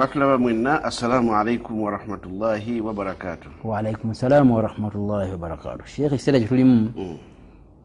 batulaba 0.00 0.38
mwenna 0.38 0.84
assalamu 0.84 1.36
alaikum 1.36 1.82
warahmatullahi 1.82 2.80
wabarakatu 2.80 3.48
waalaikum 3.64 4.14
salaamu 4.14 4.56
warahmatullahi 4.56 5.30
wabarakatu 5.32 5.86
sheekh 5.86 6.12
ekiseera 6.12 6.38
kyetulimu 6.38 6.90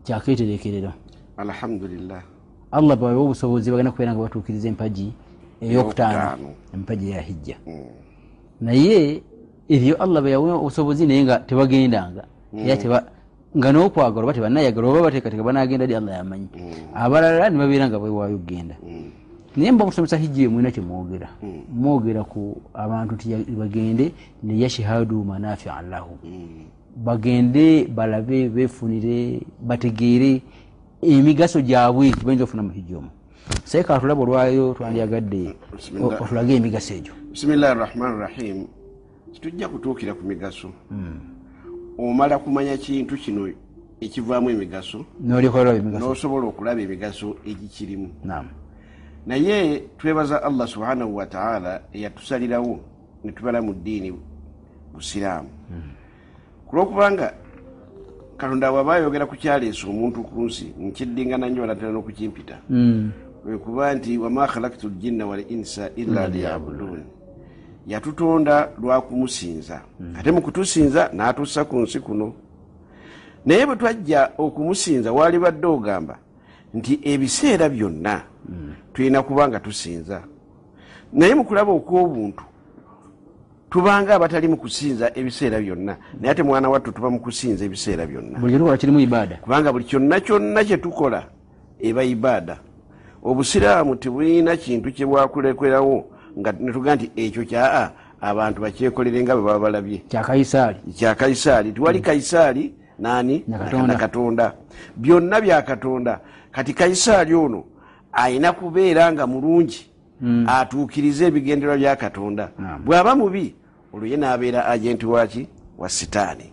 kyaketerekerera 0.03 0.93
alhamdulillah. 1.37 2.21
Allah 2.71 2.95
bawe 2.95 3.15
obusobozi 3.15 3.71
bagenda 3.71 3.91
kubeera 3.91 4.13
nga 4.15 4.21
batuukiriza 4.23 4.67
empagi 4.67 5.13
eyokutaano 5.61 6.55
empagi 6.73 7.11
eya 7.11 7.21
hijja. 7.21 7.57
Naye 8.61 9.21
ebyo 9.67 9.95
allah 9.99 10.21
beyawa 10.23 10.55
obusobozi 10.55 11.03
naye 11.07 11.23
nga 11.23 11.39
tebagendanga 11.39 12.23
era 12.55 12.75
nga. 12.79 13.03
N'okwagala 13.55 14.23
oba 14.23 14.33
tebanayagala 14.33 14.87
oba 14.87 15.01
bateekateeka 15.11 15.43
banagenda 15.43 15.87
di 15.87 15.95
allah 15.95 16.15
yamanyi 16.15 16.47
abalala 16.95 17.49
ne 17.49 17.57
babeera 17.59 17.91
nga 17.91 17.99
bewaayo 17.99 18.35
okgenda 18.35 18.75
naye 19.55 19.71
mba 19.71 19.85
musomesa 19.85 20.17
hijja 20.17 20.41
eyo 20.41 20.51
mwina 20.51 20.71
kyemwogera 20.71 21.29
mwogera. 21.73 22.23
Ku 22.23 22.61
abantu 22.73 23.15
bagende 23.57 24.11
liyashhadu 24.43 25.23
manafia 25.23 25.81
lahu 25.81 26.17
bagende 26.95 27.85
balabe 27.87 28.49
befunire 28.49 29.41
bategeere 29.61 30.41
emigaso 31.01 31.61
gyabwe 31.61 32.11
gibayinza 32.11 32.43
okufuna 32.43 32.63
mu 32.63 32.69
hijja 32.69 32.97
omwo 32.97 33.11
saye 33.63 33.83
katulaba 33.83 34.21
olwayo 34.21 34.73
twandyagadde 34.73 35.55
otulage 36.21 36.55
emigaso 36.55 36.93
egyo. 36.93 37.13
Bisimillahi 37.31 37.79
rahmani 37.79 38.19
rahim 38.19 38.67
titujja 39.33 39.69
kutuukira 39.69 40.13
ku 40.13 40.23
migaso. 40.25 40.71
Omala 41.97 42.39
kumanya 42.39 42.77
kintu 42.77 43.17
kino 43.17 43.49
ekivaamu 44.01 44.49
emigaso 44.49 45.05
n'osobola 45.21 46.47
okulaba 46.47 46.81
emigaso 46.81 47.35
egikirimu 47.45 48.09
naye 49.25 49.79
twebaza 49.97 50.43
allah 50.43 50.67
subhanahu 50.67 51.15
wataala 51.15 51.81
eyatusalirawo 51.93 52.79
netubala 53.23 53.61
mu 53.61 53.73
ddiini 53.73 54.13
busiraamu 54.93 55.49
kulwokubanga 56.67 57.33
katonda 58.37 58.71
waba 58.71 58.95
ayogera 58.95 59.25
ku 59.25 59.35
kyaleesa 59.35 59.87
omuntu 59.87 60.23
ku 60.23 60.43
nsi 60.43 60.73
nkiddingana 60.79 61.49
nnyo 61.49 61.61
balatera 61.61 61.91
n'okukimpita. 61.91 62.55
Mm. 62.69 63.11
wekuba 63.45 63.93
nti 63.93 64.17
wama 64.17 64.47
khalaktu 64.47 64.89
ljinna 64.89 65.25
wal 65.25 65.43
insa 65.49 65.89
illa 65.95 66.27
liyabudun. 66.27 67.03
yatutonda 67.87 68.69
lwakumusinza 68.81 69.81
ate 70.17 70.31
mu 70.31 70.41
kutusinza 70.41 71.09
n'atussa 71.13 71.65
ku 71.65 71.79
nsi 71.79 71.99
kuno. 71.99 72.33
Naye 73.45 73.65
bwe 73.65 73.75
twajja 73.75 74.31
okumusinza 74.37 75.13
waali 75.13 75.39
badde 75.39 75.67
ogamba 75.67 76.17
nti 76.75 76.99
ebiseera 77.03 77.69
byonna 77.69 78.21
tulina 78.93 79.23
kuba 79.23 79.47
nga 79.47 79.59
tusinza. 79.59 80.21
Naye 81.13 81.35
mu 81.35 81.43
kulaba 81.45 81.71
okw'obuntu 81.71 82.43
tubanga 83.69 84.15
abatali 84.15 84.47
mu 84.47 84.57
kusinza 84.57 85.11
ebiseera 85.15 85.59
byonna 85.59 85.97
naye 86.19 86.31
ate 86.31 86.43
mwana 86.43 86.69
wattu 86.69 86.91
tuba 86.91 87.09
mu 87.09 87.19
kusinza 87.19 87.65
ebiseera 87.65 88.05
byonna. 88.05 88.39
Kubanga 89.41 89.71
buli 89.71 89.85
kyonna 89.85 90.19
kyonna 90.19 90.63
kyetukola 90.63 91.23
eba 91.79 92.03
ibaada. 92.03 92.57
Obusiraamu 93.23 93.95
tebulina 93.95 94.57
kintu 94.57 94.91
kyebwakulekwerawo 94.91 96.05
nga 96.39 96.51
netugaa 96.51 96.95
nti 96.95 97.11
ekyo 97.15 97.45
kyaa 97.45 97.89
abantu 98.21 98.61
bakyekolere 98.61 99.23
nga 99.23 99.35
bwe 99.35 99.43
baba 99.43 99.59
balabye. 99.59 99.97
Kya 100.07 100.21
kaisaali 100.23 100.77
kya 100.95 101.15
kaisaali 101.15 101.71
tiwali 101.71 101.99
kaisaali 101.99 102.73
nani? 102.99 103.43
Na 103.47 103.57
Katonda. 103.57 103.87
na 103.93 103.99
katonda. 103.99 104.53
Byonna 104.95 105.41
bya 105.41 105.61
katonda 105.61 106.19
kati 106.55 106.73
kaisaali 106.73 107.33
ono 107.33 107.63
ayina 108.13 108.51
kubeera 108.53 109.11
nga 109.13 109.27
mulungi 109.27 109.91
atuukirize 110.47 111.25
ebigenderwa 111.27 111.77
bya 111.77 111.95
katonda. 111.95 112.49
Bw'aba 112.85 113.15
mubi 113.15 113.55
olwo 113.93 114.07
ye 114.07 114.17
n'abeera 114.17 114.65
agenti 114.65 115.05
waki 115.05 115.47
wa 115.77 115.89
sitaani. 115.89 116.47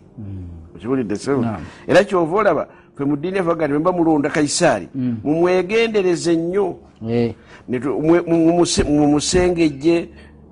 Okiwulidde 0.76 1.16
sebo 1.16 1.40
Naam. 1.42 1.62
era 1.86 2.04
kyova 2.04 2.36
olaba 2.36 2.66
fe 2.98 3.04
mu 3.04 3.16
ddiini 3.16 3.38
evaga 3.38 3.64
nti 3.66 3.72
mwemba 3.72 3.92
mulonda 3.92 4.30
kaisaali 4.30 4.88
mumwegendereze 5.24 6.36
nnyo. 6.36 6.76
Eh, 7.08 7.34
mumusengejje 8.88 10.08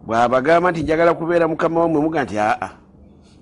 bwabagamba 0.06 0.70
nti 0.70 0.82
njagala 0.82 1.14
kubeera 1.14 1.48
mukama 1.48 1.80
wamwe 1.80 2.00
muga 2.00 2.24
nti 2.24 2.38
aa 2.38 2.70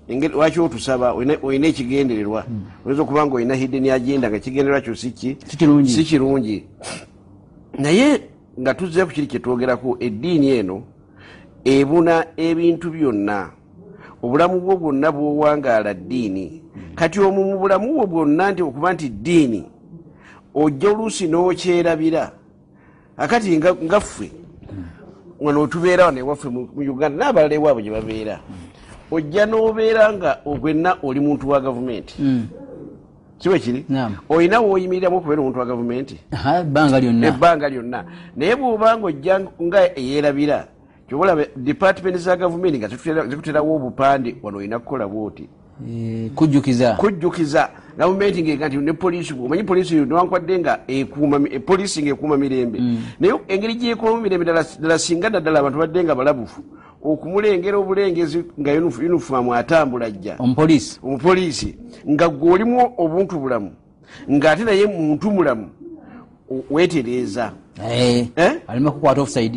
lwaki 0.09 0.59
otusaba 0.59 1.13
Olina- 1.13 1.67
ekigendererwa? 1.67 2.45
Oyinza 2.85 3.01
okuba 3.01 3.25
nga 3.25 3.35
olina 3.35 3.55
hidden 3.55 3.89
agenda 3.89 4.29
nga 4.29 4.37
ekigendererwa 4.37 4.81
kyo 4.81 4.95
Si 4.95 6.03
kirungi. 6.03 6.63
naye 7.77 8.21
nga 8.59 8.73
tuzze 8.73 9.05
ku 9.05 9.11
kiri 9.11 9.27
kyetwogerako 9.27 9.97
eddiini 9.99 10.49
eno 10.49 10.83
ebuna 11.63 12.25
ebintu 12.37 12.89
byonna. 12.91 13.51
Obulamu 14.23 14.59
bwo 14.59 14.75
bwonna 14.77 15.11
bwowangaala 15.11 15.93
ddiini. 15.93 16.61
Kati 16.95 17.19
omwo 17.19 17.43
mu 17.43 17.59
bulamu 17.59 17.93
bwo 17.93 18.05
bwonna 18.07 18.51
nti 18.51 18.61
okuba 18.61 18.93
nti 18.93 19.09
ddiini 19.09 19.63
ojja 20.55 20.89
oluusi 20.89 21.27
n'okyerabira 21.27 22.31
akati 23.17 23.57
nga 23.57 23.99
ffe 23.99 24.31
wano 25.39 25.67
tubeera 25.67 26.05
wano 26.05 26.19
ewaffe 26.19 26.49
mu 26.49 26.67
uganda 26.75 27.25
n'abalala 27.25 27.55
ewaabwe 27.55 27.83
gye 27.83 27.91
babeera 27.91 28.39
ojja 29.11 29.45
n'obeera 29.45 30.13
nga 30.13 30.37
ogwenna 30.45 30.97
oli 31.03 31.19
muntu 31.19 31.49
wa 31.49 31.59
gavumenti. 31.61 32.15
Kiwe 33.39 33.59
kiri? 33.59 33.85
Naam. 33.89 34.15
olina 34.29 34.59
wooyimiriramu 34.59 35.17
okubeera 35.17 35.41
omuntu 35.41 35.59
wa 35.59 35.65
gavumenti? 35.65 36.19
Ebbanga 37.27 37.69
lyonna. 37.69 38.03
Naye 38.35 38.55
bw'obanga 38.55 39.05
ojja 39.07 39.39
nga 39.61 39.97
eyeerabira 39.99 40.67
kyobalaba 41.07 41.43
department 41.55 42.17
za 42.17 42.35
gavumenti 42.37 42.77
nga 42.79 42.87
zikutera- 42.87 43.27
zikuterawo 43.29 43.75
obupande 43.75 44.35
wano 44.43 44.57
olina 44.57 44.79
kukola 44.79 45.07
bwoti. 45.07 45.47
Eh, 45.89 46.29
kujjukiza. 46.35 46.93
Kujjukiza. 46.99 47.69
Gavumenti 47.97 48.43
ngega 48.43 48.67
nti 48.67 48.77
ne 48.77 48.93
polisi 48.93 49.33
omanyi 49.33 49.63
polisi 49.63 49.95
newankwadde 49.95 50.59
nga 50.59 50.79
polisi 51.65 52.03
ngaekuuma 52.03 52.37
mirembe. 52.37 52.79
Naye 53.19 53.33
engeri 53.47 53.75
gyekuumamu 53.75 54.21
mirembe 54.21 54.45
ddala 54.79 54.99
singa 54.99 55.29
naddala 55.29 55.59
abantu 55.59 55.79
badde 55.79 56.03
nga 56.03 56.15
balabufu 56.15 56.61
okumulengera 57.03 57.77
obulengezi 57.77 58.43
nga 58.59 58.71
uniform 58.73 59.49
atambula 59.51 60.05
ajja. 60.05 60.35
Omupoliisi. 61.03 61.77
Nga 62.09 62.29
gwe 62.29 62.51
olimu 62.51 62.91
obuntu 62.97 63.39
bulamu 63.39 63.71
ng'ate 64.31 64.63
naye 64.63 64.85
muntu 64.85 65.31
mulamu 65.31 65.69
weetereeza. 66.69 67.51
Eh, 67.91 68.27
Eh? 68.35 68.51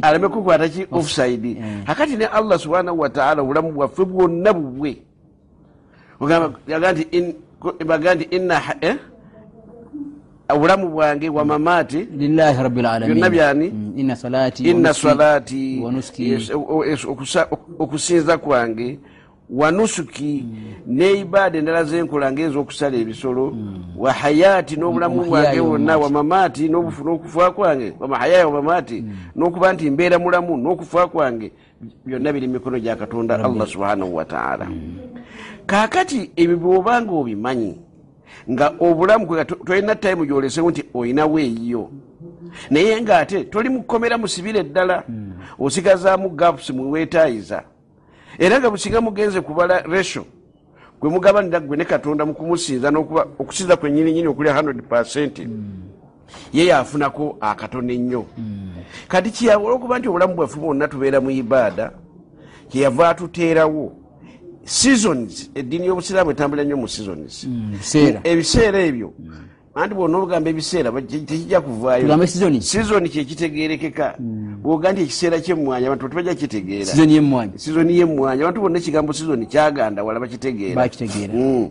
aleme 0.02 0.28
kukwata 0.28 0.68
ki? 0.68 0.86
Offside. 0.90 1.56
akati 1.86 2.16
ne 2.16 2.24
allah 2.26 2.58
subhanahu 2.58 2.98
wataala 3.00 3.42
obulamu 3.42 3.72
bwaffe 3.72 4.04
bwonna 4.04 4.52
bubwe. 4.52 4.96
Yaga 6.68 6.92
nti 6.92 7.02
in- 7.10 7.34
ko- 7.60 7.74
baga 7.86 8.14
nti 8.14 8.24
inna 8.30 8.54
ha- 8.60 8.76
eh? 8.80 8.96
Obulamu 10.54 10.88
bwange 10.88 11.28
wamamaati 11.28 12.08
lillahi 12.16 12.62
rabbil 12.62 12.86
alamin. 12.86 13.14
Byonna 13.14 13.30
byani? 13.30 13.68
Mm, 13.70 13.92
inna 13.96 14.16
salati 14.94 15.82
okusinza 17.78 18.38
kwange 18.38 18.98
wanusuki 19.50 20.44
neibaada 20.86 21.58
endala 21.58 21.84
zenkola 21.84 22.32
ngaez'okusala 22.32 22.96
ebisolo 22.96 23.56
wa 23.96 24.12
hayati 24.12 24.76
n'obulamu 24.76 25.20
Wa 25.20 25.26
bwange 25.26 25.60
bwonna 25.60 25.98
mamaati. 25.98 26.02
wamamaati 26.04 26.68
n'okufa 26.68 27.50
kwange 27.50 27.92
wamahayaya 28.00 28.46
wamamaati 28.48 29.04
n'okuba 29.36 29.72
nti 29.72 29.90
mbeera 29.90 30.18
mulamu 30.18 30.56
n'okufa 30.56 31.06
kwange 31.06 31.52
byonna 32.06 32.32
biri 32.32 32.48
mikono 32.48 32.78
gya 32.80 32.96
katonda 32.96 33.44
allah 33.44 33.66
subhanahu 33.66 34.16
wataala 34.16 34.66
kaakati 35.66 36.30
ebyo 36.36 36.56
bw'obanga 36.56 37.12
obimanyi 37.12 37.76
nga 38.50 38.74
obulamu 38.80 39.26
kwe 39.26 39.44
to- 39.44 39.54
tolina 39.54 39.94
tayimu 39.94 40.26
gyolesewo 40.26 40.70
nti 40.70 40.84
olinawo 40.94 41.38
eyiyo 41.38 41.90
naye 42.70 43.02
ngaate 43.02 43.44
toli 43.44 43.68
mukomera 43.68 44.18
musibire 44.18 44.62
ddala 44.62 45.04
osigazaamu 45.58 46.28
gaps 46.30 46.70
muweetaayiza 46.70 47.62
era 48.38 48.60
nga 48.60 48.70
businga 48.70 49.00
mugenze 49.00 49.40
kubala 49.40 49.82
resho 49.82 50.24
gwe 51.00 51.10
mugabanira 51.10 51.60
gwe 51.60 51.76
ne 51.76 51.84
katonda 51.84 52.26
mu 52.26 52.34
kumusinza 52.34 52.90
n'okuba 52.90 53.26
okusinza 53.38 53.76
kwenyininyini 53.76 54.28
okuli 54.28 54.48
100 54.50 55.48
ye 56.52 56.66
yafunako 56.66 57.36
akatono 57.40 57.92
ennyo 57.92 58.26
kati 59.08 59.30
kiyawula 59.30 59.74
okuba 59.74 59.98
nti 59.98 60.08
obulamu 60.08 60.34
bwaffe 60.34 60.60
bwonna 60.60 60.88
tubeera 60.88 61.20
mu 61.20 61.30
ibaada 61.30 61.92
kyeyava 62.68 63.08
atuteerawo 63.08 63.92
seasons 64.64 65.50
eddiini 65.54 65.86
y'obusiraamu 65.86 66.30
etambulira 66.30 66.64
nnyo 66.64 66.76
mu 66.76 66.88
seasons. 66.88 67.46
Biseera. 67.46 68.20
Ebiseera 68.24 68.78
ebyo 68.80 69.12
anti 69.74 69.94
bwona 69.94 70.18
obugamba 70.18 70.50
ebiseera 70.50 70.92
tekijja 70.92 71.60
kuvaayo. 71.60 72.26
Sizoni 72.26 72.62
sizoni 72.62 73.08
kyekitegerekeka 73.08 74.14
bwoga 74.62 74.92
nti 74.92 75.02
ekiseera 75.02 75.40
kyemmwanya 75.40 75.86
abantu 75.86 76.08
tebajja 76.08 76.34
kitegeera. 76.34 76.84
Sizoni 76.84 77.50
sizoni 77.56 77.98
yemmwanya 77.98 78.42
abantu 78.42 78.60
bonna 78.60 78.78
ekigambo 78.78 79.12
sizoni 79.12 79.46
kyaganda 79.46 80.04
wala 80.04 80.20
bakitegeera. 80.20 80.90
Mm. 81.34 81.70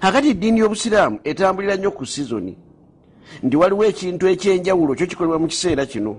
akati 0.00 0.28
eddiini 0.28 0.60
y'obusiraamu 0.60 1.18
etambulira 1.24 1.76
nnyo 1.76 1.90
ku 1.90 2.06
sizoni 2.06 2.56
nti 3.42 3.56
waliwo 3.56 3.84
ekintu 3.84 4.28
ekyenjawulo 4.28 4.94
kyo 4.94 5.06
kikolebwa 5.06 5.38
mu 5.38 5.46
kiseera 5.46 5.86
kino. 5.86 6.16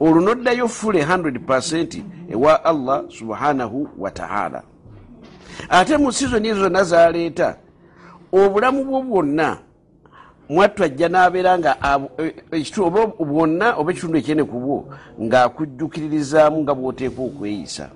Olwo 0.00 0.20
noddayo 0.20 0.68
fule 0.68 1.04
100 1.04 2.02
ewa 2.30 2.64
allah 2.64 3.04
subhanahu 3.08 3.88
wataala 3.98 4.62
ate 5.68 5.96
mu 5.96 6.12
sizoni 6.12 6.48
ezo 6.48 6.60
zonna 6.60 6.84
zaleeta 6.84 7.56
obulamu 8.32 8.84
bwo 8.84 9.02
bwonna 9.02 9.58
mwattu 10.48 10.84
ajja 10.84 11.08
n'abeera 11.08 11.58
nga 11.58 11.76
e- 12.18 12.34
ekitu- 12.52 12.86
oba 12.86 13.06
bwonna 13.06 13.76
oba 13.76 13.92
ekitundu 13.92 14.18
ekyene 14.18 14.44
ku 14.44 14.60
bwo 14.60 14.76
ng'akujjukiririzaamu 15.20 16.62
nga 16.62 16.74
bw'oteekwa 16.74 17.24
okweyisa. 17.24 17.88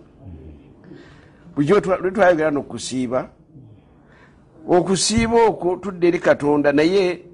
Bulijjo 1.54 1.80
twayogera 1.80 2.50
nokusiiba 2.50 3.28
okusiiba 4.68 5.44
okwo 5.44 5.76
tudde 5.76 6.08
eri 6.08 6.18
katonda 6.18 6.72
naye 6.72 7.24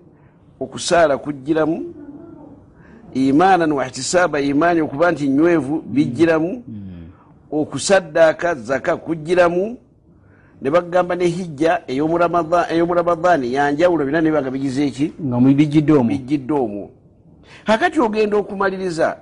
okusaala 0.61 1.19
kujjiramu 1.19 1.94
imaanan 3.15 3.73
wahtisaaba 3.73 4.41
imaani 4.41 4.81
okuba 4.81 5.12
nti 5.12 5.29
nywevu 5.29 5.82
bijjiramu 5.87 6.65
okusaddaaka 7.50 8.55
zaka 8.55 8.97
kujjiramu 8.97 9.77
ne 10.62 10.71
bagamba 10.71 11.15
ne 11.17 11.27
hijja 11.27 11.83
ey'omu 11.87 12.19
ramadaani 12.95 13.55
yanjawulo 13.55 14.05
byonna 14.05 14.21
nebanga 14.21 14.51
bigize 14.51 14.87
eki 14.87 15.12
nga 15.23 15.41
bijjidde 15.41 16.53
omwo 16.53 16.91
kakati 17.67 18.01
ogenda 18.01 18.37
okumaliriza 18.37 19.17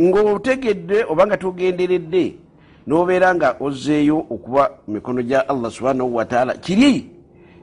ng'otegedde 0.00 1.04
oba 1.10 1.26
nga 1.26 1.36
togenderedde 1.36 2.34
n'obeera 2.86 3.34
nga 3.34 3.56
ozzeeyo 3.60 4.26
okuba 4.30 4.70
mikono 4.88 5.22
gya 5.22 5.48
allah 5.48 5.70
subhanahu 5.70 6.16
wataala 6.16 6.54
kiri 6.54 7.10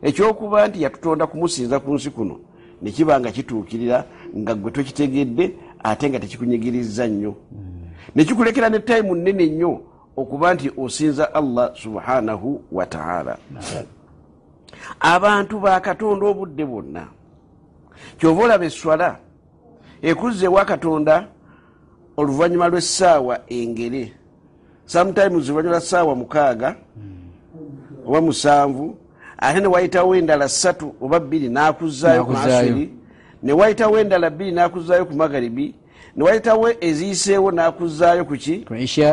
ekyokuba 0.01 0.67
nti 0.67 0.83
yatutonda 0.83 1.27
kumusinza 1.27 1.79
ku 1.79 1.93
nsi 1.93 2.09
kuno 2.09 2.35
ne 2.81 2.91
kiba 2.91 3.19
nga 3.19 3.31
kituukirira 3.31 4.05
nga 4.37 4.55
gwe 4.55 4.71
tokitegedde 4.71 5.45
ate 5.83 6.09
nga 6.09 6.19
tekikunyigiriza 6.19 7.07
nnyo. 7.07 7.35
Ne 8.15 8.25
kikulekera 8.25 8.69
ne 8.69 8.79
tayimu 8.79 9.15
nnene 9.15 9.45
nnyo 9.45 9.81
okuba 10.17 10.53
nti 10.53 10.71
osinza 10.77 11.33
allah 11.33 11.71
subhanahu 11.75 12.61
wataala 12.71 13.37
abantu 14.99 15.59
ba 15.59 15.79
katonda 15.79 16.25
obudde 16.25 16.65
bwonna 16.65 17.07
kyova 18.19 18.43
olaba 18.43 18.65
eswala 18.65 19.17
ekuzza 20.01 20.45
ewa 20.45 20.65
katonda 20.65 21.27
oluvannyuma 22.17 22.67
lw'essaawa 22.67 23.39
engere 23.49 24.13
sometimes 24.85 25.49
oluvannyuma 25.49 25.71
lwa 25.71 25.81
ssaawa 25.81 26.15
mukaaga 26.15 26.75
oba 28.07 28.21
musanvu 28.21 28.97
ate 29.37 29.59
ne 29.59 29.67
wayitawo 29.67 30.15
endala 30.15 30.47
ssatu 30.49 30.95
oba 31.01 31.19
bbiri 31.19 31.49
n'akuzaayo 31.49 32.25
ku 32.25 32.31
N'akuzaayo. 32.31 32.71
masiri 32.71 32.89
ne 33.43 33.53
wayitawo 33.53 33.99
endala 33.99 34.29
bbiri 34.29 34.51
n'akuzaayo 34.51 35.05
ku 35.05 35.13
magaribi 35.15 35.75
ne 36.15 36.23
wayitawo 36.23 36.69
eziyiseewo 36.81 37.51
n'akuzaayo 37.51 38.25
ku 38.25 38.35
ki? 38.37 38.65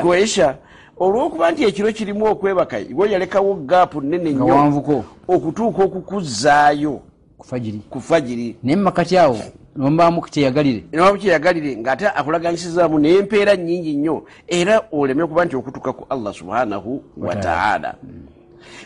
Ku 0.03 0.15
esha 0.15 0.57
olw'okuba 0.99 1.51
nti 1.51 1.65
ekiro 1.65 1.93
kirimu 1.93 2.27
okwebaka 2.27 2.81
iwe 2.81 3.11
yalekawo 3.11 3.55
gaapu 3.55 4.01
nnene 4.01 4.35
nga 4.35 4.69
nnyo 4.69 5.05
okutuuka 5.29 5.83
okukuzaayo 5.83 7.01
ku 7.91 8.01
fajiri. 8.01 8.57
naye 8.63 8.77
mumakati 8.77 9.19
awo 9.19 9.39
nombaamu 9.77 10.21
kyeyagalire. 10.21 10.85
Nawabu 10.93 11.19
kyeyagalire 11.19 11.77
ng'ate 11.77 12.07
akulaganyisizaamu 12.09 12.99
n'empeera 12.99 13.57
nnyingi 13.57 13.97
nnyo 13.97 14.25
era 14.49 14.83
oleme 14.93 15.23
okuba 15.23 15.45
nti 15.45 15.57
okutuuka 15.57 15.93
ku 15.93 16.07
allah 16.11 16.35
subhanahu 16.35 17.03
wataala 17.17 17.95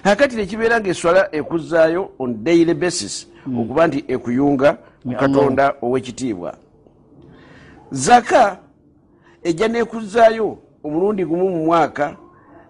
kakati 0.05 0.37
nekibeera 0.37 0.81
ngaeswala 0.81 1.35
ekuzaayo 1.35 2.11
on 2.19 2.45
daily 2.45 2.75
basis 2.75 3.27
okuba 3.47 3.87
nti 3.87 4.05
ekuyunga 4.09 4.79
ku 5.03 5.13
katonda. 5.21 5.75
Ow'ekitiibwa. 5.83 6.55
Zaka 7.91 8.59
ejja 9.43 9.69
nekuzaayo 9.69 10.59
omulundi 10.87 11.25
gumu 11.25 11.49
mu 11.51 11.65
mwaka 11.65 12.17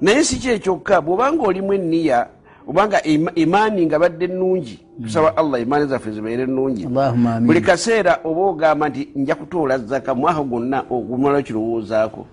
naye 0.01 0.25
si 0.25 0.37
kyekyokka 0.39 1.01
bw'obanga 1.01 1.43
olimu 1.43 1.73
enniya 1.73 2.27
obanga 2.69 3.03
ima- 3.03 3.33
imaani 3.35 3.87
nga 3.87 3.99
badde 3.99 4.27
nnungi 4.27 4.87
tusaba 5.03 5.37
allah 5.37 5.61
imaani 5.63 5.87
zaffe 5.87 6.11
zibeere 6.11 6.43
Allahumma 6.43 7.35
amin. 7.35 7.47
buli 7.47 7.61
kaseera 7.61 8.21
oba 8.25 8.41
ogamba 8.41 8.89
nti 8.89 9.09
nja 9.17 9.35
kutoola 9.35 9.79
zaka 9.79 10.15
mwaka 10.15 10.43
gwonna 10.43 10.85
ogumala 10.91 11.43
kirowoozaako. 11.43 12.27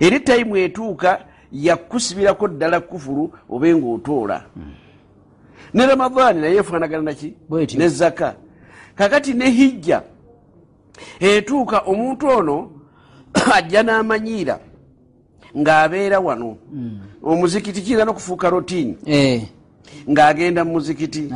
Eri 0.00 0.20
tayimu 0.20 0.56
etuuka 0.56 1.18
yakusibirako 1.52 2.48
ddala 2.48 2.80
kufulu 2.80 3.32
obe 3.50 3.74
ngaotoola 3.74 4.42
ne 5.74 5.86
ramadaani 5.86 6.40
naye 6.40 6.56
efaanagana 6.56 7.02
naki 7.02 7.34
ne 7.78 7.88
zaka. 7.88 8.34
Kakati 8.94 9.34
ne 9.34 9.50
hijja 9.50 10.02
etuuka 11.20 11.78
omuntu 11.86 12.26
ono 12.28 12.70
ajja 13.56 13.82
n'amanyiira 13.82 14.58
ng'abeera 15.56 16.20
wano 16.20 16.56
omuzikiti 17.22 17.82
kiyinza 17.82 18.04
n'okufuuka 18.04 18.50
rotiini 18.50 18.96
Eh, 19.06 19.42
ng'agenda 20.08 20.64
mu 20.64 20.72
muzikiti. 20.72 21.28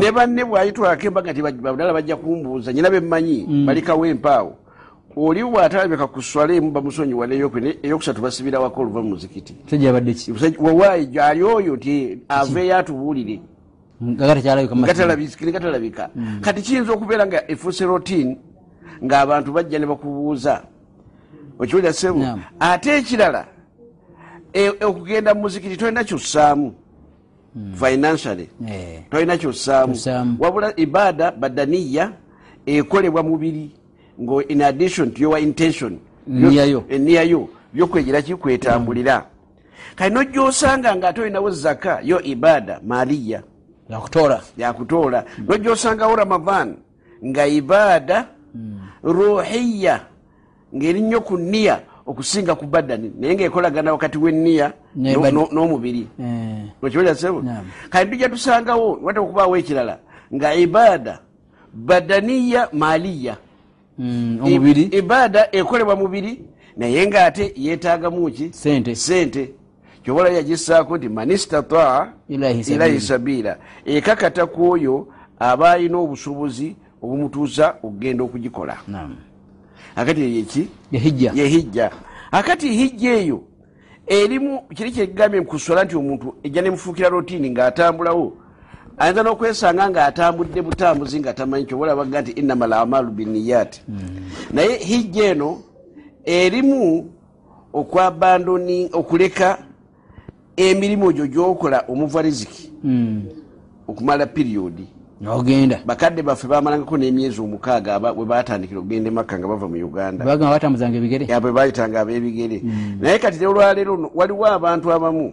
Ne 0.00 0.12
banne 0.12 0.44
bwayitwako 0.44 1.06
embaga 1.06 1.32
nti 1.32 1.42
badala 1.42 1.92
bajja 1.92 2.16
kumbuuza 2.16 2.72
nyina 2.72 2.90
bemmanyi 2.90 3.46
balikawo 3.66 4.06
empaawo 4.06 4.52
oli 5.16 5.40
bw'atalabika 5.44 6.06
ku 6.12 6.20
swala 6.22 6.52
emu 6.54 6.70
bamusonyiwa 6.70 7.26
n'eyokwe- 7.26 7.80
eyokusatu 7.82 8.20
basibirawako 8.20 8.80
oluva 8.80 9.00
mu 9.02 9.08
muzikiti. 9.16 9.56
Wawaayi 10.60 11.06
gyali 11.08 11.42
oyo 11.42 11.76
nti 11.76 12.18
aveeyo 12.28 12.76
atubuulire 12.76 13.40
nga 14.76 14.86
gatalabika 14.92 15.52
gatalabika 15.52 16.10
kati 16.44 16.60
kiyinza 16.62 16.92
okubeera 16.92 17.24
nga 17.26 17.48
efuuse 17.50 17.84
rotin 17.88 18.36
ng'abantu 19.02 19.52
bajja 19.56 19.78
ne 19.80 19.86
bakubuuza 19.88 20.62
okiwulira 21.58 21.92
sebu 21.92 22.20
ate 22.60 22.96
ekirala 22.98 23.46
e- 24.52 24.84
okugenda 24.84 25.34
mu 25.34 25.40
muzikiti 25.40 25.76
tolina 25.76 26.04
kyossaamu 26.04 26.74
financially 27.74 28.48
Eh, 28.68 29.02
tolina 29.10 29.36
kyossaamu. 29.36 29.94
Wabula 30.38 30.72
ibaada 30.76 31.30
badaniya 31.30 32.12
ekolebwa 32.66 33.22
mubiri 33.22 33.70
nga 34.22 34.44
in 34.48 34.62
addition 34.62 35.10
to 35.12 35.22
your 35.22 35.38
intention 35.38 35.98
eniyayo 36.88 37.48
byokwegera 37.72 38.22
kikwetambulira. 38.22 39.24
Kati 39.94 40.14
nojosanga 40.14 40.96
nga 40.96 41.08
ate 41.08 41.20
olinawo 41.20 41.50
zaka 41.50 42.00
yo 42.04 42.22
ibaada 42.22 42.80
maliya 42.86 43.42
yakutoola 43.90 44.42
yakutoola 44.58 45.24
nojosangawo 45.48 46.16
ramadan 46.16 46.76
nga 47.24 47.46
ibaada 47.46 48.28
ruhiya 49.02 50.00
ngeri 50.76 51.00
nnyo 51.00 51.20
ku 51.20 51.38
niya 51.38 51.80
okusinga 52.06 52.54
ku 52.54 52.66
badani 52.66 53.12
naye 53.18 53.34
ngaekolagana 53.34 53.92
wakati 53.92 54.18
no- 55.32 55.48
n'omubiri. 55.52 56.06
Eh, 56.20 56.68
okiwulira 56.82 57.14
sebo 57.14 57.42
Naam. 57.42 57.64
kati 57.90 58.10
tujja 58.10 58.28
tusangawo 58.28 58.98
wata 59.02 59.20
okubaawo 59.20 59.56
ekirala 59.56 59.98
nga 60.34 60.54
ibaada 60.54 61.18
badaniya 61.74 62.68
maliya 62.72 63.36
mm, 63.98 64.38
omubiri. 64.42 64.82
I- 64.82 64.98
ibaada 64.98 65.48
ekolebwa 65.52 65.96
mubiri 65.96 66.40
naye 66.76 67.06
ngaate 67.06 67.52
yeetaagamu 67.56 68.30
ki? 68.30 68.48
Sente. 68.52 68.94
kyobola 70.02 70.28
yagisaako 70.30 70.96
nti 70.96 71.08
Ilahi 72.28 72.64
sabila. 72.64 72.86
ilahi 72.86 73.00
sabiila. 73.00 73.56
ekakata 73.84 74.46
ku 74.46 74.70
oyo 74.70 75.08
aba 75.38 75.70
alina 75.70 75.98
obusobozi 75.98 76.76
obumutuusa 77.02 77.74
okugenda 77.82 78.24
okugikola. 78.24 78.76
Akati 79.96 80.20
eyo 80.22 80.38
eki 80.40 80.68
yehijja 80.92 81.32
ye 81.34 81.46
hijja. 81.48 81.90
Akati 82.30 82.68
hijja 82.68 83.12
eyo 83.12 83.40
erimu 84.06 84.60
kiri 84.74 84.90
kyegambye 84.92 85.40
mukuswala 85.40 85.84
nti 85.84 85.96
omuntu 85.96 86.34
ejja 86.42 86.62
nemufuukira 86.62 87.08
rotiini 87.08 87.50
ng'atambulawo 87.50 88.32
ayinza 88.98 89.22
n'okwesanga 89.22 89.90
ng'atambudde 89.90 90.62
butambuzi 90.62 91.20
nga 91.20 91.32
tamanyi 91.34 91.66
kyobola 91.66 91.96
baga 91.96 92.20
nti 92.22 92.30
innama 92.30 92.66
lamalu 92.66 93.10
biniyaati 93.10 93.82
naye 94.52 94.76
hijja 94.78 95.24
eno 95.24 95.58
erimu 96.24 97.10
okwabandoni 97.72 98.88
okuleka 98.92 99.58
emirimu 100.56 101.10
egyo 101.10 101.26
gyokola 101.26 101.84
omuva 101.88 102.22
riziki. 102.22 102.72
Mm, 102.84 103.22
okumala 103.88 104.26
piriyodi 104.26 104.86
n'ogenda. 105.20 105.80
Bakadde 105.86 106.22
baffe 106.22 106.46
bamalangako 106.48 106.96
n'emyezi 106.98 107.40
omukaaga 107.40 107.98
bwe 108.00 108.24
batandikira 108.26 108.80
okugenda 108.80 109.08
emakka 109.08 109.38
nga 109.38 109.48
bava 109.48 109.68
mu 109.68 109.76
uganda. 109.76 110.24
Bagamba 110.24 110.54
batambuzanga 110.54 110.96
ebigere. 110.96 111.26
Yabwe 111.28 111.52
bayitanga 111.52 112.00
ab'ebigere. 112.00 112.62
Naye 113.00 113.18
kati 113.18 113.46
olwaleero 113.46 114.10
waliwo 114.14 114.46
abantu 114.46 114.92
abamu 114.92 115.32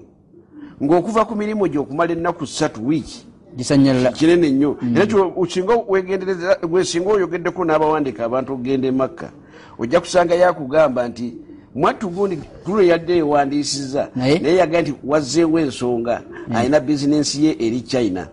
ng'okuva 0.82 1.26
ku 1.26 1.36
mirimu 1.36 1.68
gye 1.68 1.80
okumala 1.80 2.14
ennaku 2.14 2.48
ssatu 2.48 2.88
wiiki. 2.88 3.26
Gisanyalala. 3.58 4.12
Kinene 4.12 4.50
nnyo. 4.50 4.78
Era 4.96 5.06
kyo 5.06 5.34
osinga 5.36 5.74
wegendereza 5.88 6.58
bwesinga 6.64 7.10
oyogeddeko 7.12 7.66
n'abawandiika 7.66 8.26
abantu 8.26 8.54
okugenda 8.54 8.88
emakka 8.88 9.32
ojja 9.80 10.00
kusanga 10.00 10.36
yakugamba 10.36 11.08
nti 11.08 11.34
mwattu 11.76 12.10
gundi 12.10 12.40
tulo 12.66 12.82
yadde 12.82 13.18
ewandiisiza. 13.18 14.10
Naye? 14.16 14.40
naye 14.40 14.56
yaga 14.56 14.82
nti 14.82 14.94
wazzeewo 15.04 15.60
ensonga 15.60 16.22
alina 16.56 16.80
bizinensi 16.80 17.46
ye 17.46 17.52
eri 17.60 17.82
china 17.82 18.28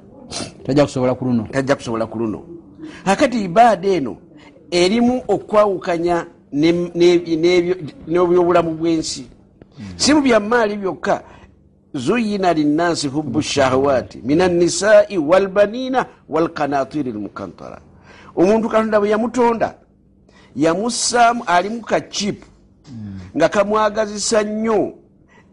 tajja 0.65 0.85
kusobola 0.85 1.15
ku 1.15 1.25
luno. 1.25 1.49
Tajja 1.53 1.77
kusobola 1.77 2.07
ku 2.07 2.19
luno. 2.19 2.43
Akati 3.05 3.45
ibaada 3.45 3.89
eno 3.89 4.17
erimu 4.71 5.23
okwawukanya 5.29 6.27
n'ebyobulamu 8.07 8.71
bw'ensi. 8.75 9.27
Si 9.97 10.15
mu 10.15 10.21
byamaali 10.21 10.77
byokka 10.77 11.23
zuyina 11.95 12.53
linnansi 12.53 13.09
hubu 13.09 13.43
shahawati 13.43 14.21
min 14.25 14.41
annisai 14.41 15.19
walbanina 15.19 16.07
walkanatiri 16.29 17.13
lmukantara 17.13 17.81
omuntu 18.37 18.69
katonda 18.69 19.01
bwe 19.01 19.11
yamutonda 19.11 19.75
yamussaamu 20.57 21.45
alimu 21.47 21.81
kachipu 21.81 22.47
nga 23.37 23.49
kamwagazisa 23.49 24.43
nnyo 24.43 24.93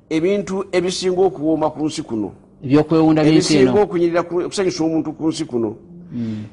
ebintu 0.09 0.65
ebisinga 0.71 1.21
okuwooma 1.21 1.69
ku 1.69 1.85
nsi 1.85 2.01
kuno 2.03 2.31
ebyokwewunda 2.63 3.23
by'ensi 3.23 3.57
eno. 3.57 3.81
Okunyirira 3.83 4.23
ku- 4.23 4.45
okusanyusa 4.45 4.83
omuntu 4.83 5.13
ku 5.13 5.27
nsi 5.29 5.45
kuno. 5.45 5.75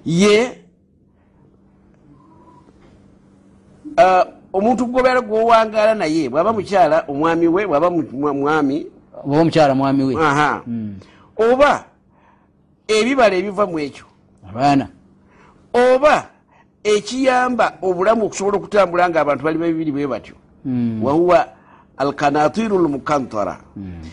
Ye 0.05 0.59
ah, 3.97 4.25
omuntu 4.53 4.87
gwobeera 4.87 5.21
gwowangaala 5.21 5.95
naye 5.95 6.29
bwaba 6.29 6.53
mukyala 6.53 7.05
omwami 7.09 7.49
we 7.49 7.67
bwaba 7.67 7.91
mwami. 7.91 8.87
Oba 9.25 9.41
omukyala 9.41 9.75
mwami 9.75 10.05
we. 10.05 10.15
Aha. 10.17 10.63
Oba 11.37 11.85
ebibala 12.89 13.35
ebiva 13.37 13.67
mu 13.67 13.79
ekyo. 13.79 14.05
Abaana. 14.49 14.89
Oba 15.73 16.29
ekiyamba 16.85 17.79
obulamu 17.83 18.27
okusobola 18.27 18.57
okutambula 18.59 19.09
nga 19.09 19.21
abantu 19.21 19.45
bali 19.45 19.59
babibiri 19.59 19.93
bwe 19.93 20.07
batyo. 20.07 20.35
Mm. 20.65 21.05
wahuwa 21.05 21.49
alkanatiru 21.97 22.79
lmukantara 22.79 23.61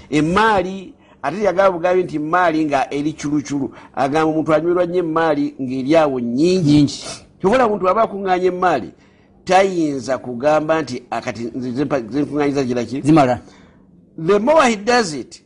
emaali 0.10 0.94
ate 1.24 1.44
yagamba 1.44 1.72
bugambi 1.72 2.04
nti 2.04 2.16
emaali 2.16 2.66
nga 2.66 2.94
eri 2.94 3.14
culuculu 3.14 3.72
agamba 3.96 4.32
omuntu 4.32 4.54
anyumirwa 4.54 4.86
nnyo 4.86 5.00
emaali 5.00 5.56
ng'eryawo 5.62 6.20
nyingi 6.20 6.88
kyobola 7.40 7.66
omuntu 7.66 7.90
aba 7.90 8.04
akuŋŋanya 8.04 8.48
emaali 8.48 8.90
tayinza 9.46 10.18
kugamba 10.18 10.82
nti 10.82 11.04
akati 11.10 11.52
zenkuŋŋanyiza 12.10 12.64
kiraki 12.64 13.02
zimala. 13.02 13.40
The 14.18 14.40
more 14.40 14.64
he 14.70 14.76
does 14.76 15.14
it 15.14 15.42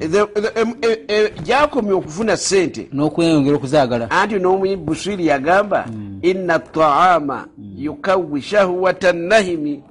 em- 0.00 0.76
e- 0.82 1.04
e- 1.08 1.32
gyakomye 1.44 1.92
okufuna 1.92 2.36
sente 2.36 2.88
n'okweyongera 2.92 3.56
okuzaagala. 3.56 4.10
Anti 4.10 4.34
n'omuyi 4.38 4.76
busiri 4.76 5.26
yagamba 5.26 5.86
inna 6.22 6.58
taama 6.58 7.46
yukawi 7.76 8.42
shahwata 8.42 9.12
nahimi 9.12 9.82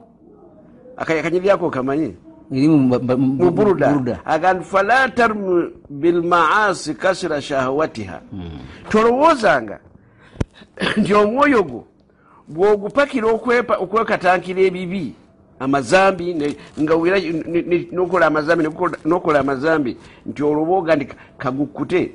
akanyiryako 0.98 1.70
kamanyi 1.70 2.13
buruda 2.50 4.20
agamba 4.25 4.63
fala 4.63 5.10
tarmu 5.10 5.72
bilmaasi 5.89 6.94
kasira 6.94 7.41
shahwatiha 7.41 8.22
tolowoozanga 8.89 9.79
nti 10.98 11.13
omwoyo 11.13 11.63
gwo 11.63 11.84
bw'ogupakira 12.50 13.27
okwekatankira 13.84 14.62
ebibi. 14.62 15.13
Amazambi 15.60 16.36
nga 16.36 16.96
ne- 16.96 17.88
nokola 17.91 18.25
amazambi 18.27 18.63
nokola 19.06 19.39
amazambi. 19.39 19.98
Nti 20.25 20.44
olwobooga 20.44 20.96
nti 20.96 21.06
kagukute. 21.38 22.12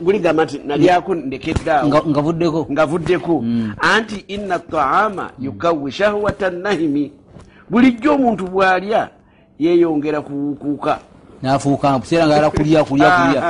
Guligamba 0.00 0.44
nti 0.44 0.58
nalyako 0.66 1.14
ndekeddaawo 1.14 1.88
nga 1.88 2.02
nga 2.10 2.20
vuddeko. 2.20 2.66
Ngavuddeko 2.72 3.44
anti 3.78 4.24
inna 4.28 4.58
taama 4.58 5.30
yukawi 5.40 5.92
shahwata 5.92 6.50
nahimi. 6.50 7.12
Bulijjo 7.70 8.14
omuntu 8.14 8.44
bw'alya 8.44 9.08
yeeyongera 9.58 10.20
kuwukuuka 10.20 10.98
n'afuuka 11.42 11.98
buseera 11.98 12.26
nga 12.26 12.36
ala 12.36 12.50
kulya 12.50 12.84
kulya. 12.84 13.10
kulya 13.10 13.40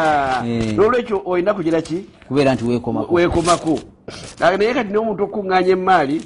Eh, 0.47 0.75
nolwekyo 0.77 1.23
olina 1.25 1.55
kugira 1.55 1.83
ki? 1.83 2.05
Kubeera 2.29 2.55
nti 2.55 2.65
Kati 4.39 4.59
naye 4.59 4.75
kati 4.75 4.93
n'omuntu 4.93 5.25
okuŋŋaanya 5.25 5.73
emaali 5.73 6.21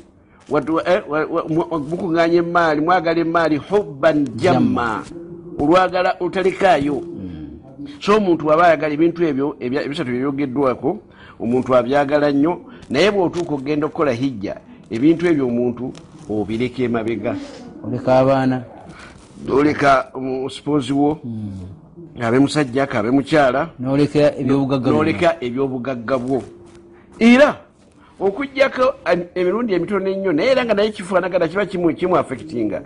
watu- 0.51 0.81
eh, 0.81 1.03
mukuŋŋaanya 1.91 2.39
emaali 2.43 2.81
mwagala 2.81 3.21
emaali 3.21 3.57
hubban 3.57 4.27
jamma 4.37 5.03
olwagala 5.61 6.17
otalekaayo. 6.21 7.03
So 8.01 8.17
omuntu 8.17 8.53
aba 8.53 8.67
ayagala 8.67 8.95
ebintu 8.95 9.25
ebyo 9.25 9.57
ebisatu 9.61 10.11
byebyogeddwako 10.11 10.99
omuntu 11.41 11.77
abyagala 11.77 12.33
nnyo 12.33 12.61
naye 12.91 13.11
bw'otuuka 13.11 13.55
okgenda 13.55 13.87
okukola 13.87 14.13
hijja 14.13 14.57
ebintu 14.91 15.27
ebyo 15.27 15.47
omuntu 15.47 15.93
obireka 16.31 16.83
emabega. 16.83 17.37
Oleka 17.85 18.19
abaana 18.19 18.63
oleka 19.47 20.11
musipozi 20.15 20.93
wo 20.93 21.19
abe 22.21 22.39
musajja 22.39 22.87
kabe 22.87 23.11
mukyala 23.11 23.71
n'oleka 23.79 24.35
ebyobugagga 24.41 24.91
noleka 24.91 26.19
bwo. 26.19 26.43
Era 27.19 27.57
okugjako 28.21 28.95
emirundi 29.35 29.75
emitono 29.75 30.11
ennyo 30.11 30.33
naye 30.33 30.51
era 30.51 30.65
nga 30.65 30.75
naye 30.75 30.91
kifaanagana 30.91 31.49
kiba 31.49 31.67
kimu 31.67 31.95
kimu 31.95 32.17
affectinga. 32.17 32.83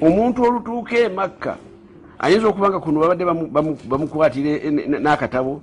Omuntu 0.00 0.42
olutuuka 0.42 0.98
emakka 0.98 1.56
ayinza 2.24 2.48
okuba 2.48 2.70
nga 2.70 2.80
kuno 2.80 3.00
babadde 3.00 3.24
bamu- 3.24 3.50
bamu- 3.52 3.76
bamukwatire 3.88 4.52
e- 4.64 4.70
n'akatabo 5.00 5.60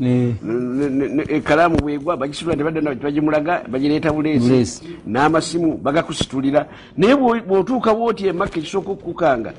ekalaamu 1.29 1.77
bwegwa 1.81 2.17
bagisitula 2.17 2.55
tebadde 2.55 2.81
bagimulaga 2.81 3.63
bagireeta 3.71 4.13
buleesi 4.13 4.81
n'amasimu 5.07 5.77
bagakusitulira. 5.81 6.67
Naye 6.97 7.15
bw'o- 7.15 7.41
bw'otuuka 7.47 7.93
bwoti 7.93 8.27
emakka 8.27 8.59
ekisooka 8.59 8.91
okukukanga 8.91 9.53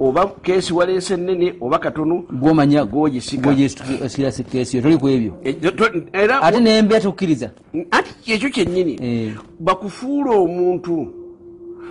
oba 0.00 0.26
keesi 0.42 0.72
waleese 0.72 1.14
ennene 1.14 1.54
oba 1.60 1.78
katono 1.78 2.24
gwomanya 2.32 2.84
Gwogisiga. 2.84 3.42
gwogisira 3.42 4.30
keesi 4.50 4.76
yo 4.76 4.82
toli 4.82 4.96
ku 4.98 5.08
ebyo? 5.08 5.32
E- 5.44 5.56
ate 6.42 6.60
nembeya 6.60 7.00
tukkiriza 7.00 7.50
anti 7.90 8.32
ekyo 8.32 8.48
kyennyini. 8.50 8.94
Eh. 9.02 9.32
bakufuula 9.60 10.30
omuntu 10.30 11.12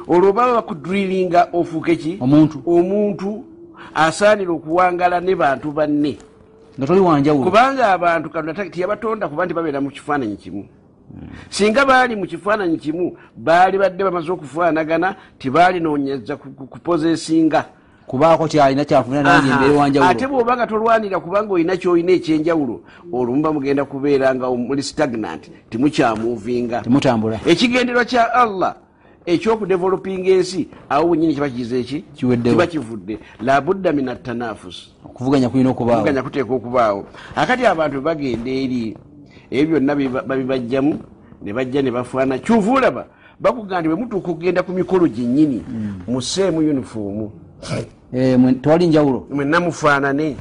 olwo 0.07 0.33
baba 0.33 0.53
bakudrilinga 0.61 1.49
ofuuke 1.53 1.95
ki 1.95 2.17
omuntu. 2.21 2.61
Omuntu 2.65 3.43
asaanira 3.95 4.51
okuwangala 4.51 5.19
ne 5.21 5.35
bantu 5.35 5.71
banne. 5.71 6.17
Nga 6.77 6.87
toli 6.87 6.99
wanjawulo. 6.99 7.45
Kubanga 7.45 7.91
abantu 7.91 8.29
katonda 8.29 8.69
tiyabatonda 8.69 9.27
kuba 9.27 9.45
nti 9.45 9.53
babeera 9.53 9.81
mu 9.81 9.89
kifaananyi 9.89 10.35
kimu. 10.35 10.65
Singa 11.49 11.85
baali 11.85 12.15
mu 12.15 12.25
kifaananyi 12.25 12.77
kimu 12.77 13.17
baali 13.37 13.77
badde 13.77 14.03
bamaze 14.03 14.31
okufaanagana 14.31 15.15
ku- 16.37 16.67
kupozesinga 16.67 17.65
kubaako 18.07 18.47
kyalina 18.47 18.85
kyanfuna 18.85 19.23
nange 19.23 19.49
embeera 19.49 19.65
ate 19.65 19.77
wanjawulo 19.79 20.27
bw'oba 20.29 20.55
nga 20.57 20.67
tolwanira 20.67 21.19
kubanga 21.19 21.53
olina 21.53 21.77
kyolina 21.77 22.11
ekyenjawulo 22.11 22.81
olumu 23.13 23.53
mugenda 23.53 23.85
kubeera 23.85 24.35
nga 24.35 24.49
muli 24.49 24.83
stagnant 24.83 25.49
timukyamuvinga 25.69 26.81
temutambula. 26.81 27.39
Ekigenderwa 27.45 28.05
kya 28.05 28.33
allah 28.33 28.75
ekyokudevelopinga 29.25 30.29
ensi 30.29 30.67
awo 30.89 31.09
wenyini 31.09 31.33
kiba 31.33 31.49
kigize 31.49 31.79
eki? 31.79 32.03
Kiba 32.51 32.67
kivudde. 32.67 33.19
Labudda 33.41 33.91
min 33.91 34.09
atanafusi 34.09 34.91
okuvuganya 35.95 36.23
kuteeka 36.23 36.53
okubaawo. 36.53 37.05
Akati 37.35 37.65
abantu 37.65 38.01
bagenda 38.01 38.51
eri 38.51 38.97
ebyo 39.51 39.79
byonna 39.79 39.95
biba- 39.95 40.21
babibajjamu 40.27 40.99
ne 41.43 41.53
bajja 41.53 41.81
ne 41.81 41.91
bafaana. 41.91 42.37
Kyuva 42.39 42.71
olaba 42.71 43.05
bakuga 43.39 43.79
nti 43.79 43.87
bwe 43.89 43.97
mutuuka 43.97 44.31
okugenda 44.31 44.63
ku 44.63 44.71
mikolo 44.71 45.07
gyennyini 45.07 45.63
museemu 46.07 46.61
yunifoomu 46.61 47.31
Eh, 48.13 48.39
tewali 48.61 48.87
njawulo? 48.87 49.27
Mwenna 49.31 49.59
mufaanane 49.59 50.35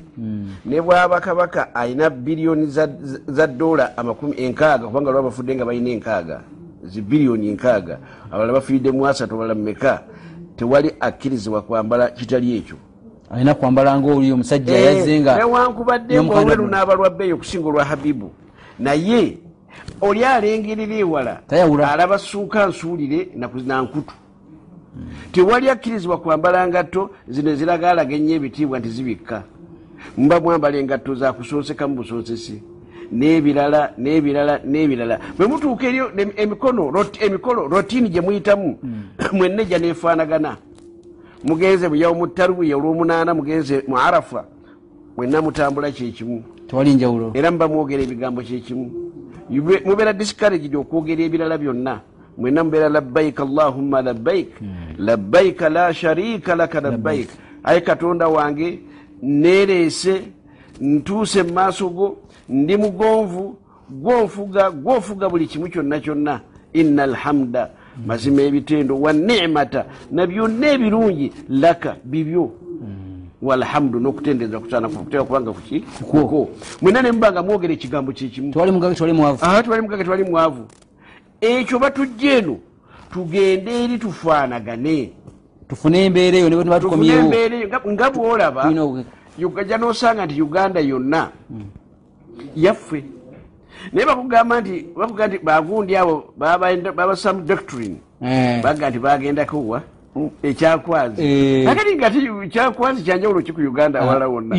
ne 0.66 0.80
bwaba 0.82 1.20
kabaka 1.20 1.74
alina 1.74 2.10
biliyoni 2.10 2.66
za- 2.66 3.46
dola 3.46 3.92
enkaaga 4.36 4.86
kubanga 4.86 5.10
lwa 5.10 5.22
bafudde 5.22 5.54
nga 5.54 5.64
balina 5.64 5.90
enkaaga 5.90 6.40
zi 6.84 7.02
biliyoni 7.02 7.48
enkaaga 7.48 7.98
abalala 8.30 8.52
bafiiridde 8.52 8.90
mu 8.90 9.06
asatu 9.06 9.34
abalala 9.34 9.54
mumeka 9.54 10.02
tewali 10.56 10.92
akkirizibwa 11.00 11.62
kwambala 11.62 12.08
kitali 12.08 12.56
ekyo. 12.56 12.76
Alina 13.30 13.54
kwambala 13.54 14.00
ngaoli 14.00 14.32
omusajja 14.32 14.78
yazze 14.78 15.20
nga 15.20 15.36
newankubadde 15.36 16.22
lunaaba 16.56 16.94
lwa 16.94 17.10
bbeeyi 17.10 17.32
okusinga 17.32 17.68
olwa 17.68 17.84
habibu. 17.84 18.30
Naye 18.78 19.38
oli 20.00 20.24
alengerera 20.24 20.94
ewala 20.94 21.40
alaba 21.92 22.18
suuka 22.18 22.66
nsuulire 22.66 23.28
nankutu 23.66 24.14
tewali 25.32 25.70
akkirizibwa 25.70 26.18
kwambala 26.18 26.68
ngatto 26.68 27.10
zino 27.28 27.50
eziragaalaga 27.50 28.14
ennyo 28.14 28.34
ebitiibwa 28.34 28.78
nti 28.78 28.88
zibikka. 28.88 29.42
Muba 30.16 30.40
mwambala 30.40 30.78
engatto 30.78 31.14
zakusoosekamu 31.14 31.94
busoosesi 31.94 32.62
n'ebirala 33.12 33.92
n'ebirala 33.98 34.60
n'ebirala. 34.64 35.18
Bwe 35.38 35.46
mutuuka 35.46 35.86
em- 35.88 36.32
emikono 36.36 36.92
emikolo 37.20 37.68
rotiini 37.68 38.08
gye 38.08 38.20
muyitamu 38.20 38.78
mwenna 39.32 39.62
ejja 39.62 39.78
neefaanagana 39.78 40.56
mugenze 41.44 41.88
mu 41.88 42.26
taruwiya 42.26 42.76
olw'omunaana 42.76 43.34
mugenze 43.34 43.84
mu 43.88 43.96
arafa 43.98 44.44
mwenna 45.16 45.42
mutambula 45.42 45.90
kyekimu 45.90 46.42
tewali 46.66 46.94
njawulo. 46.94 47.30
Era 47.34 47.50
muba 47.50 47.68
mwogera 47.68 48.02
ebigambo 48.02 48.42
kyekimu 48.42 48.90
mubeera 49.84 50.12
discouraged 50.12 50.74
okwogera 50.74 51.22
ebirala 51.22 51.58
byonna. 51.58 52.00
Mwenna 52.38 52.64
mubeera 52.64 52.88
labbaik 52.88 53.40
allahumma 53.40 54.02
labbaik. 54.02 54.50
Labbaika 54.98 55.68
la 55.68 55.94
sharika 55.94 56.54
laka 56.54 56.80
labbaik. 56.80 57.28
Aye 57.64 57.80
katonda 57.80 58.28
wange 58.28 58.80
nereese 59.22 60.22
ntuuse 60.80 61.42
mu 61.42 61.52
maaso 61.52 61.88
go 61.88 62.16
ndi 62.48 62.76
mugonvu 62.76 63.56
gwonfuga 63.90 64.70
gwonfuga 64.70 65.28
buli 65.28 65.46
kimu 65.46 65.68
kyonna 65.68 66.00
kyonna. 66.00 66.40
Inna 66.72 67.02
alhamda 67.02 67.70
mazima 68.06 68.42
ebitendo 68.42 69.00
wa 69.00 69.12
nimata 69.12 69.84
na 70.10 70.26
byonna 70.26 70.66
ebirungi 70.72 71.32
laka 71.48 71.96
bibyo. 72.04 72.50
Walhamdu 73.42 74.00
n'okutendeza 74.00 74.58
kusaana 74.60 74.88
kutera 74.88 75.24
kubanga 75.24 75.52
kuki 75.52 75.80
kuko 75.80 76.48
mwena 76.82 77.02
ne 77.02 77.12
mubanga 77.12 77.42
mwogera 77.42 77.72
ekigambo 77.74 78.12
kyekimu 78.12 78.52
tewali 79.62 79.82
mugage 79.82 80.04
tewali 80.04 80.24
mwavu. 80.24 80.66
Ekyo 81.40 81.78
batujja 81.78 82.32
eno 82.38 82.56
tugende 83.12 83.84
eri 83.84 83.98
tufaanagane. 83.98 85.12
Tufune 85.68 86.04
embeera 86.04 86.38
eyo 86.38 86.48
ne 86.48 86.56
bwe 86.56 86.64
tufune 86.64 86.80
tubatukomyewo 86.80 87.20
embeera 87.24 87.56
eyo 87.56 87.68
nga- 87.68 88.10
bwolaba 88.10 88.64
ugajja 89.44 89.76
n'osanga 89.78 90.26
nti 90.26 90.42
uganda 90.42 90.80
yonna 90.80 91.28
yaffe. 92.56 93.04
Naye 93.92 94.06
bakugamba 94.06 94.60
nti 94.60 94.86
bakugamba 94.96 95.26
nti 95.26 95.44
bagundi 95.44 95.96
abo 95.96 96.34
babasamu 96.96 97.40
doctrine. 97.42 97.96
Eh, 98.22 98.62
baga 98.62 98.90
nti 98.90 98.98
bagendako 98.98 99.68
wa? 99.68 99.82
Ekyakwazi. 100.42 101.22
Eh. 101.22 101.68
akati 101.70 101.96
nga 101.96 102.10
kyakwazi 102.48 103.02
kyanjawulo 103.02 103.42
ki 103.42 103.52
ku 103.52 103.60
uganda 103.60 104.00
awala 104.00 104.28
wonna? 104.28 104.56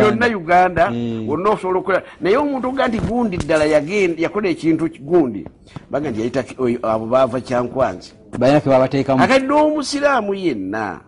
yonna 0.00 0.26
Uganda. 0.36 0.90
Eh. 0.94 1.28
wonna 1.28 1.50
osobola 1.50 1.78
okukola. 1.78 2.02
Naye 2.20 2.36
omuntu 2.36 2.68
oga 2.68 2.88
nti 2.88 2.98
gundi 3.00 3.36
ddala 3.36 3.64
yakola 3.64 4.48
ekintu 4.48 4.88
ki- 4.88 5.02
gundi 5.02 5.44
baga 5.90 6.10
nti 6.10 6.20
yayita 6.20 6.44
abo 6.82 7.06
baava 7.06 7.40
babateekamu. 8.70 9.22
Akati 9.22 9.46
n'omusiraamu 9.46 10.34
yenna 10.34 11.00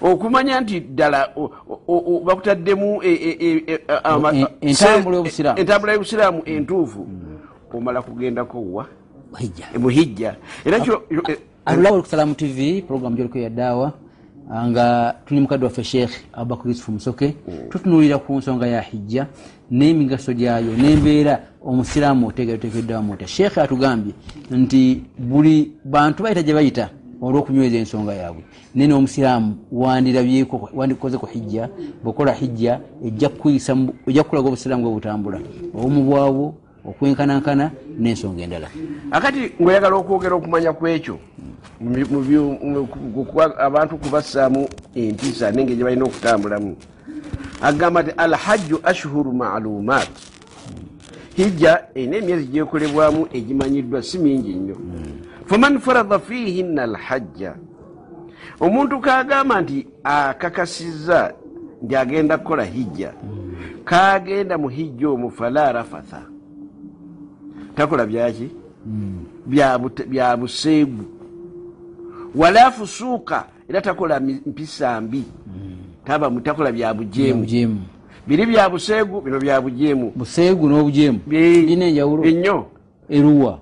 okumanya 0.00 0.60
nti 0.60 0.80
ddala 0.80 1.28
bakutaddemu 2.24 3.02
e- 3.02 3.12
e- 3.12 3.36
e- 3.40 3.64
e- 3.66 3.80
entambula 4.60 5.16
y'obusiraamu. 5.16 6.42
entuufu 6.46 7.06
omala 7.74 8.02
kugendako 8.02 8.58
wa 8.72 8.86
hijja 9.38 9.64
muhijja. 9.78 10.36
Era 10.64 10.78
alulawo 11.64 11.94
olukusalamu 11.94 12.34
tv 12.34 12.82
programu 12.82 13.16
gyoliko 13.16 13.38
ya 13.38 13.50
daawa 13.50 13.92
ah, 14.50 14.68
nga 14.68 15.14
tuli 15.26 15.40
mukadde 15.40 15.64
waffe 15.64 15.84
sheekh 15.84 16.10
abubakar 16.32 16.68
yusufu 16.68 16.92
musoke 16.92 17.34
tutunulira 17.70 18.18
ku 18.18 18.32
nsonga 18.38 18.66
ya 18.66 18.80
hijja 18.80 19.26
n'emigaso 19.70 20.32
gyayo 20.32 20.72
n'embeera 20.76 21.40
omusiraamu 21.64 22.26
otegeretekeddwamu 22.28 23.12
otya 23.12 23.26
sheekh 23.28 23.58
atugambye 23.58 24.12
nti 24.50 25.02
buli 25.18 25.72
bantu 25.84 26.22
bayita 26.22 26.42
gye 26.42 26.54
bayita 26.54 26.90
olw'okunyweza 27.22 27.76
ensonga 27.78 28.14
yaabwe. 28.14 28.42
Naye 28.74 28.88
n'omusiraamu 28.88 29.56
wandirabyeko 29.72 30.70
wandikoze 30.74 31.18
ku 31.18 31.26
hijja 31.26 31.68
bwekola 32.04 32.32
hijja 32.32 32.80
ejja 33.06 33.28
kukulaga 33.28 34.48
obusiraamu 34.48 34.82
bwe 34.82 34.92
butambula. 34.92 35.38
Obumu 35.74 36.02
bwabwo 36.04 36.54
okwenkanankana 36.84 37.70
n'ensonga 37.98 38.42
endala. 38.42 38.68
Akati 39.10 39.52
ngaoyagala 39.60 39.96
okwogera 39.96 40.34
okumanya 40.34 40.72
kwekyo 40.72 41.18
abantu 43.58 43.96
kubassaamu 43.98 44.68
empisa 44.94 45.50
nenge 45.50 45.76
gye 45.76 45.84
balina 45.84 46.04
okutambulamu. 46.04 46.76
Agamba 47.62 48.02
nti 48.02 48.10
alhajju 48.16 48.80
ashhuru 48.82 49.32
maalumat 49.32 50.08
hijja 51.36 51.84
erina 51.94 52.16
emyezi 52.16 52.46
gyekolebwamu 52.46 53.26
egimanyiddwa 53.32 54.02
si 54.02 54.18
mingi 54.18 54.54
nnyo 54.54 54.76
faman 55.46 55.78
farada 55.78 56.18
fihinna 56.18 56.82
alhajja. 56.82 57.54
Omuntu 58.60 59.00
kagamba 59.00 59.60
nti 59.60 59.86
akakasizza 60.04 61.34
nti 61.82 61.96
agenda 61.96 62.38
kukola 62.38 62.64
hijja. 62.64 63.12
Kagenda 63.84 64.58
mu 64.58 64.68
hijja 64.68 65.08
omwo 65.08 65.30
fala 65.30 65.72
rafatha. 65.72 66.22
Takola 67.74 68.06
byaki 68.06 68.50
bya 69.46 69.78
bya 70.08 70.36
buseegu 70.36 71.04
wala 72.34 72.70
fusuuka 72.70 73.46
era 73.68 73.80
takola 73.80 74.20
mpisa 74.20 75.00
mbi. 75.00 75.24
Mu- 76.30 76.40
takola 76.40 76.72
bya 76.72 76.94
bujeemu. 76.94 77.40
Biri 78.26 78.46
bya 78.46 78.70
buseegu 78.70 79.20
bino 79.20 79.38
bya 79.40 79.60
bujeemu. 79.60 80.12
Buseegu 80.16 80.68
n'obujeemu. 80.68 81.18
Bi- 81.26 81.36
birina 81.62 81.84
enjawulo. 81.86 82.24
Ennyo 82.24 82.66
eruwa. 83.08 83.50
Wa- 83.50 83.58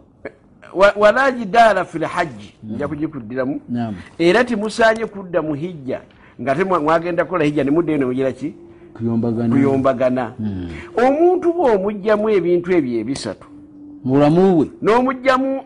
wala 0.96 1.32
jidaala 1.32 1.84
fi 1.84 1.98
lhajji 1.98 2.54
nja 2.64 2.88
kugikuddiramu 2.88 3.60
era 4.18 4.44
timusaanye 4.44 5.06
kudda 5.06 5.42
mu 5.42 5.54
hijja 5.54 6.00
nga 6.40 6.54
te 6.54 6.64
mwa- 6.64 6.80
mwagenda 6.80 7.24
kukola 7.24 7.44
hijja 7.44 7.64
nemuddeyo 7.64 7.98
nemugira 7.98 8.32
ki? 8.32 8.54
Kuyombagana 8.94 9.54
kuyombagana 9.54 10.32
omuntu 10.96 11.52
bw'omugjamu 11.52 12.28
ebintu 12.30 12.72
ebyo 12.72 13.00
ebisatu 13.00 13.46
mu 14.04 14.14
bulamu 14.14 14.56
bwe 14.56 14.66
n'omugjamu 14.82 15.60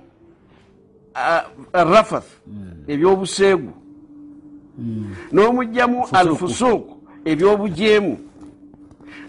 rafath 1.73 2.31
ebyobuseegu 2.89 3.73
n'omugjamu 5.33 6.05
alfusuuku 6.13 6.95
ebyobujeemu 7.25 8.19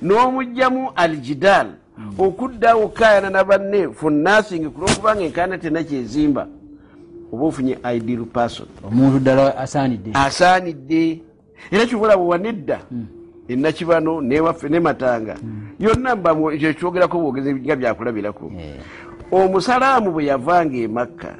n'omugjamu 0.02 0.90
aljidaal 0.96 1.68
okuddawo 2.18 2.88
kayana 2.88 3.30
na 3.30 3.44
banne 3.44 3.90
funnasingi 3.94 4.70
kulwokubanga 4.70 5.24
enkaana 5.24 5.58
tena 5.58 5.84
kyezimba 5.84 6.48
oba 7.32 7.46
ofunye 7.46 7.78
ideal 7.96 8.26
person. 8.26 8.68
Omuntu 8.84 9.20
ddala 9.20 9.58
asaanidde. 9.58 10.12
Asaanidde. 10.14 11.22
Era 11.72 11.86
kibula 11.86 12.18
bwe 12.18 12.28
wanedda 12.28 12.80
enakibano 13.48 14.22
newaffe 14.22 14.70
ne 14.70 14.80
matanga 14.80 15.36
yonna 15.80 16.16
mbamu 16.16 16.52
ekyo 16.52 16.74
kyogerako 16.74 17.20
bwogezi 17.20 17.54
nga 17.56 17.76
byakulabirako. 17.76 18.52
Eh. 18.60 18.80
omusalaamu 19.32 20.12
bwe 20.12 20.26
yavanga 20.26 20.78
emakka 20.78 21.32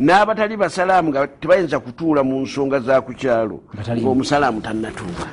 n'abatali 0.00 0.56
basalaamu 0.56 1.08
nga 1.10 1.26
tebayinza 1.26 1.80
kutuula 1.80 2.22
mu 2.22 2.40
nsonga 2.40 2.80
za 2.80 3.00
ku 3.00 3.12
kyalo 3.12 3.60
ng'omusalaamu 3.96 4.60
tannatuuka 4.60 5.26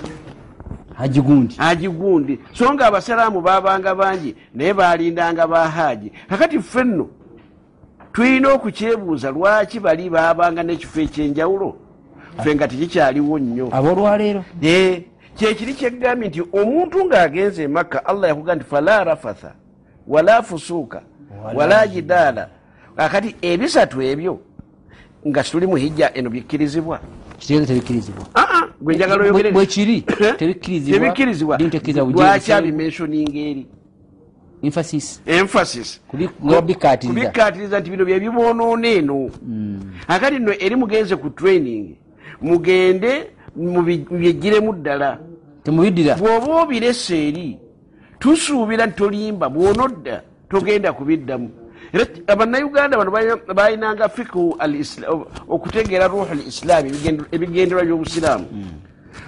haji 0.97 1.21
gundi 1.21 1.55
agigundi 1.59 2.39
so 2.53 2.73
nga 2.73 2.87
abasalaamu 2.87 3.41
babanga 3.41 3.95
bangi 3.95 4.35
naye 4.53 4.73
balindanga 4.73 5.47
bahaaji 5.47 6.11
kakati 6.29 6.59
ffe 6.59 6.83
nno 6.83 7.09
tulina 8.15 8.53
okukyebuuza 8.53 9.29
lwaki 9.31 9.79
bali 9.79 10.09
babanga 10.09 10.63
n'ekifo 10.63 11.01
ekyenjawulo? 11.01 11.75
Ffe 12.39 12.55
nga 12.55 12.67
tekikyaliwo 12.67 13.39
nnyo. 13.39 13.67
Aboolwaleero? 13.71 14.43
Eh, 14.61 15.03
kyekiri 15.35 15.73
kyegambye 15.73 16.29
nti 16.29 16.41
omuntu 16.59 17.05
ng'agenze 17.05 17.63
emakka 17.63 18.05
allah 18.05 18.29
yakuga 18.29 18.55
nti 18.55 18.65
fala 18.65 19.03
rafatha 19.03 19.51
wala 20.07 20.43
fusuuka 20.43 21.01
Wala 21.53 21.87
jidaala. 21.87 22.47
Akati 22.97 23.35
ebisatu 23.41 24.01
ebyo 24.01 24.39
nga 25.27 25.43
tuli 25.43 25.67
mu 25.67 25.75
hijja 25.75 26.13
eno 26.13 26.29
bikkirizibwa. 26.29 26.99
Kitegeeza 27.37 27.67
tebikkirizibwa. 27.67 28.25
Ah, 28.33 28.41
ah, 28.41 28.44
gwe 28.81 28.95
njagala 28.95 29.23
Bwe- 29.23 29.25
oyogere 29.25 29.51
bwe 29.51 29.65
kiri 29.65 30.01
tebikkirizibwa 30.39 31.57
lwaki 32.11 32.51
abimensioninga 32.53 33.39
eri 33.39 33.65
emphasis. 35.27 36.01
Kubikkaatiriza 37.07 37.79
nti 37.79 37.89
bino 37.89 38.05
byebiboonoona 38.05 38.87
eno. 38.87 39.29
Akati 40.07 40.39
nno 40.39 40.53
eri 40.59 40.75
mugenze 40.75 41.15
ku 41.15 41.29
training 41.29 41.95
mugende 42.41 43.29
mubyejjiremu 43.55 44.73
ddala. 44.73 45.19
Temubiddira 45.63 46.15
bw'oba 46.15 46.61
obiresa 46.63 47.15
eri 47.15 47.57
tusuubira 48.19 48.85
nti 48.87 48.95
tolimba 48.95 49.49
bw'onodda 49.49 50.21
togenda 50.49 50.93
kubiddamu 50.93 51.49
era 51.93 52.05
abannayuganda 52.27 52.97
bano 52.97 53.11
balina- 53.11 53.53
balinanga 53.53 54.09
fikihu 54.09 54.57
o- 55.09 55.27
okutegeera 55.49 56.07
ruuhu 56.07 56.31
al 56.31 56.39
islaami 56.47 56.89
ebigendo- 56.89 57.25
ebigenderwa 57.31 57.83
by'obusiraamu. 57.83 58.45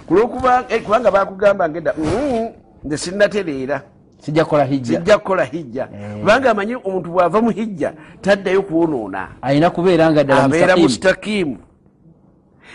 Kulwokuba 0.08 0.65
eh, 0.70 0.82
kubanga 0.84 1.12
bakugamba 1.12 1.70
ngedda 1.70 1.93
"Mm, 1.98 2.50
nze 2.84 2.98
sinnatereera 2.98 3.82
sijja 4.20 4.43
kukola 4.46 4.63
hijja. 4.65 5.00
Hijja. 5.46 5.88
Kubanga 6.20 6.52
amanyi 6.52 6.76
omuntu 6.76 7.10
bw'ava 7.12 7.41
mu 7.41 7.50
hijja 7.50 7.93
taddayo 8.22 8.62
kwonoona 8.62 9.28
alina 9.41 9.70
kubeera 9.70 10.12
nga 10.12 10.22
abeera 10.22 10.76
mustaqimu. 10.78 10.84
mustakimu 10.84 11.58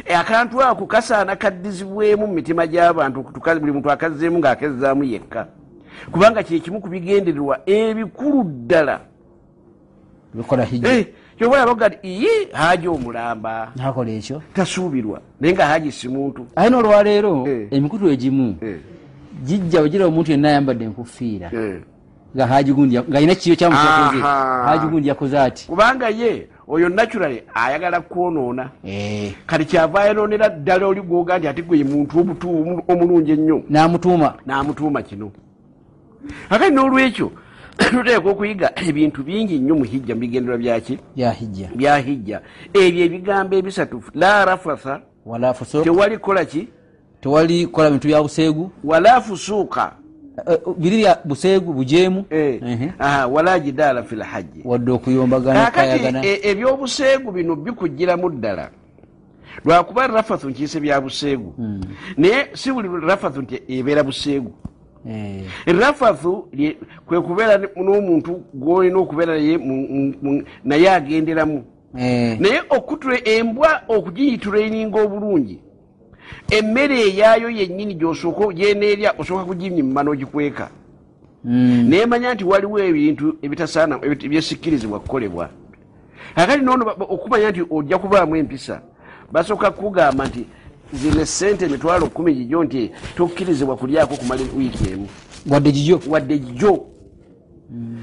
E, 0.07 0.15
akantu 0.15 0.63
ako 0.63 0.87
kasaana 0.87 1.37
kaddizibwemu 1.37 2.27
mu 2.27 2.33
mitima 2.35 2.67
gy'abantu 2.67 3.23
buli 3.61 3.73
muntu 3.73 3.91
akazzeemu 3.91 4.39
ng'akezzaamu 4.39 5.05
yekka. 5.05 5.47
Kubanga 6.13 6.43
kyekimu 6.43 6.81
ku 6.81 6.89
bigendererwa 6.89 7.61
ebikulu 7.67 8.45
ddala 8.45 9.01
bikola 10.35 10.67
Eh, 10.85 11.07
kyoba 11.39 11.59
yabaga 11.59 11.91
ti 11.91 12.09
iye 12.09 12.49
haaji 12.53 12.89
omulamba. 12.89 13.73
Nakola 13.77 14.11
ekyo. 14.11 14.43
Tasuubirwa. 14.55 15.21
Naye 15.41 15.55
nga 15.55 15.67
haaji 15.67 15.93
si 15.93 16.09
muntu. 16.09 16.47
Ate 16.57 16.71
n'olwaleero 16.71 17.47
Eh. 17.49 17.69
emikutu 17.71 18.09
egimu 18.11 18.57
Eh, 18.63 18.77
gijja 19.45 19.81
wegira 19.81 20.07
omuntu 20.07 20.31
yenna 20.31 20.49
ayambadde 20.49 20.85
enkufiira. 20.85 21.51
Nga 22.37 22.47
haji 22.47 22.73
gundi 22.73 22.95
ya- 22.95 23.03
ng'alina 23.05 23.35
kiyo 23.35 23.57
kyamukyakoze 23.57 24.23
Aha. 24.23 24.65
haji 24.65 24.87
gundi 24.87 25.09
yakoze 25.09 25.39
ati? 25.39 25.67
Kubanga 25.69 26.09
ye 26.09 26.47
oyo 26.69 26.89
naturally 26.89 27.43
ayagala 27.55 28.01
kwonoona. 28.01 28.71
Kati 29.47 29.65
kyava 29.65 30.01
ayonoonera 30.01 30.49
ddala 30.49 30.87
oli 30.87 31.01
gwoga 31.03 31.39
nti 31.39 31.49
ate 31.49 31.63
gwe 31.63 31.85
muntu 31.85 32.25
omulungi 32.89 33.33
ennyo. 33.33 33.63
N'amutuuma. 33.69 34.35
N'amutuuma 34.47 35.03
kino. 35.03 35.31
Akati 36.51 36.71
n'olwekyo 36.73 37.31
tuteeka 37.91 38.31
okuyiga 38.31 38.73
ebintu 38.89 39.23
bingi 39.23 39.59
nnyo 39.59 39.75
mu 39.75 39.85
hijja 39.85 40.15
mu 40.15 40.21
bigendera 40.21 40.59
byaki 40.59 40.99
bya 41.75 41.97
hijja. 41.99 42.41
Ebyo 42.75 43.05
ebigambo 43.05 43.57
ebisatu 43.57 44.03
la 44.15 44.45
rafatha 44.45 45.01
tewali 45.85 46.19
kola 46.19 46.45
ki? 46.45 46.69
Tewali 47.21 47.67
kola 47.67 47.91
bintu 47.91 48.09
bya 48.09 48.23
buseegu 48.23 48.71
wala 48.85 49.21
fusuuka. 49.21 49.93
Eh, 50.49 50.59
biri 50.79 50.97
bya 50.97 51.19
buseegu 51.25 51.73
bujeemu? 51.73 52.25
Eh, 52.31 52.91
aha, 52.99 53.27
wala 53.27 53.61
jidaala 53.61 54.03
fi 54.03 54.17
lhajji 54.17 54.61
wadde 54.65 54.93
okuyombagana 54.93 56.25
e- 56.25 56.41
ebyobuseegu 56.51 57.33
bino 57.33 57.57
bikugiramu 57.57 58.31
ddala. 58.31 58.71
Lwakuba 59.65 60.07
rafathu 60.07 60.51
nkiise 60.51 60.81
bya 60.81 61.01
buseegu 61.01 61.55
naye 62.17 62.49
si 62.55 62.73
buli 62.73 62.89
rafathu 63.07 63.43
nti 63.43 63.63
ebeera 63.69 64.03
buseegu 64.03 64.53
Eh, 64.53 64.82
rafathu 65.67 66.49
lye- 66.53 66.77
kwe 67.07 67.21
kubeera 67.21 67.59
n'omuntu 67.77 68.43
gwolina 68.55 68.99
okubeera 68.99 69.35
naye 69.37 69.59
naye 70.65 70.91
agenderamu. 70.91 71.65
Eh, 71.99 72.41
naye 72.41 72.63
okutula 72.71 73.19
embwa 73.29 73.83
okugiyitulaininga 73.89 75.03
obulungi. 75.03 75.59
Emmere 76.51 77.01
eyaayo 77.01 77.51
yennyini 77.51 77.95
gyosooka 77.95 78.45
yeneerya 78.57 79.15
osooka 79.19 79.45
kuginyimma 79.45 80.03
n'ogikweka 80.03 80.71
mm, 81.45 81.87
naye 81.91 82.07
manya 82.07 82.35
nti 82.35 82.45
waliwo 82.45 82.79
ebintu 82.79 83.37
ebitasaana 83.43 83.97
ebit- 83.97 84.25
ebyesikkirizibwa 84.27 85.01
kukolebwa. 85.01 85.49
Akati 86.37 86.65
noono 86.65 86.95
okumanya 86.99 87.51
nti 87.51 87.63
ojja 87.71 87.99
kubaamu 87.99 88.37
empisa. 88.37 88.81
Basooka 89.33 89.71
kugamba 89.71 90.27
nti 90.27 90.47
zino 90.93 91.21
esente 91.21 91.65
emitwalo 91.65 92.07
kumi 92.07 92.35
gijjo 92.35 92.65
nti 92.65 92.91
tokkirizibwa 93.17 93.77
kulyako 93.77 94.17
kumala 94.17 94.43
wiiki 94.57 94.91
emu. 94.91 95.09
Wadde 95.51 95.73
gijo 95.73 96.01
wadde 96.09 96.39
jjo 96.39 96.85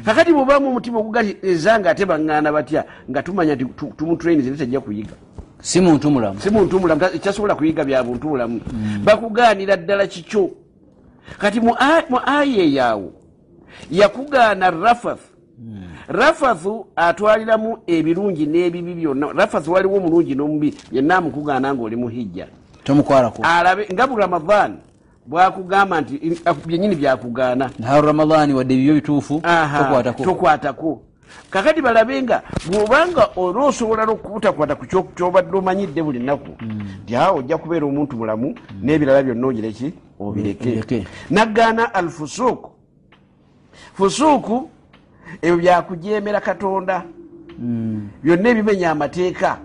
kakati 0.06 0.34
bwobaamu 0.34 0.68
omutima 0.68 1.00
oguga 1.00 1.22
nti 1.24 1.38
ezanga 1.44 1.90
ate 1.90 2.06
baŋŋaana 2.06 2.52
batya 2.52 2.84
nga 3.10 3.24
tumanya 3.24 3.56
nti 3.56 3.66
tu- 3.66 3.94
tumutrainize 3.98 4.52
tajja 4.52 4.80
kuyiga. 4.80 5.14
Si 5.62 5.82
muntu 5.82 6.10
mulamu. 6.12 6.40
Si 6.40 6.50
muntu 6.50 6.80
mulamu 6.80 7.00
ta- 7.02 7.10
kyasobola 7.20 7.56
kuyiga 7.56 7.84
bya 7.86 8.04
buntu 8.04 8.28
bulamu. 8.30 8.62
Bakugaanira 9.04 9.78
ddala 9.78 10.08
kikyo. 10.08 10.50
Kati 11.38 11.60
mu 11.60 11.76
aya 11.80 12.64
eyaawo 12.64 13.12
yakugaana 13.92 14.72
rafath 14.72 15.22
rafathu 16.08 16.86
atwaliramu 16.96 17.78
ebirungi 17.88 18.46
n'ebibi 18.46 18.94
byonna. 18.94 19.34
Rafathu 19.34 19.72
waliwo 19.72 19.98
omulungi 19.98 20.36
n'omubi 20.36 20.74
yenna 20.92 21.16
amukugaana 21.18 21.74
ngaoli 21.76 21.96
mu 21.96 22.08
hijja 22.08 22.48
tomukwalako 22.94 23.42
alabe 23.44 23.88
nga 23.94 24.08
bu 24.08 24.16
ramadan 24.18 24.78
bwakugamba 25.26 26.02
nti 26.02 26.16
in- 26.16 26.38
byenyini 26.66 26.96
byakugaana. 26.96 27.70
Naharu 27.80 28.08
ramadani 28.08 28.54
wadde 28.54 28.74
ebibyo 28.74 28.94
bituufu 28.94 29.42
tokwatako 30.24 31.02
kakati 31.50 31.82
balabe 31.82 32.22
nga 32.24 32.42
bwobanga 32.72 33.30
oba 33.38 33.66
osobola 33.66 34.06
n'okubutakwata 34.06 34.76
ku 34.76 34.86
kyo- 34.86 35.14
kyobadde 35.16 35.58
omanyidde 35.58 36.02
buli 36.04 36.20
nnaku 36.20 36.52
nti 37.06 37.16
awo 37.16 37.38
ojja 37.40 37.58
kubeera 37.58 37.86
omuntu 37.86 38.18
mulamu 38.18 38.56
n'ebirala 38.82 39.22
byonna 39.24 39.48
ogireki 39.48 39.94
obireke. 40.20 40.70
Obireke. 40.70 41.08
nagaana 41.30 41.94
al 41.94 42.10
fusuuku 42.10 42.70
fusuuku 43.94 44.70
ebyo 45.42 45.58
byakujemera 45.58 46.42
katonda. 46.42 47.04
Byonna 48.24 48.50
ebimenya 48.50 48.92
amateeka 48.92 49.58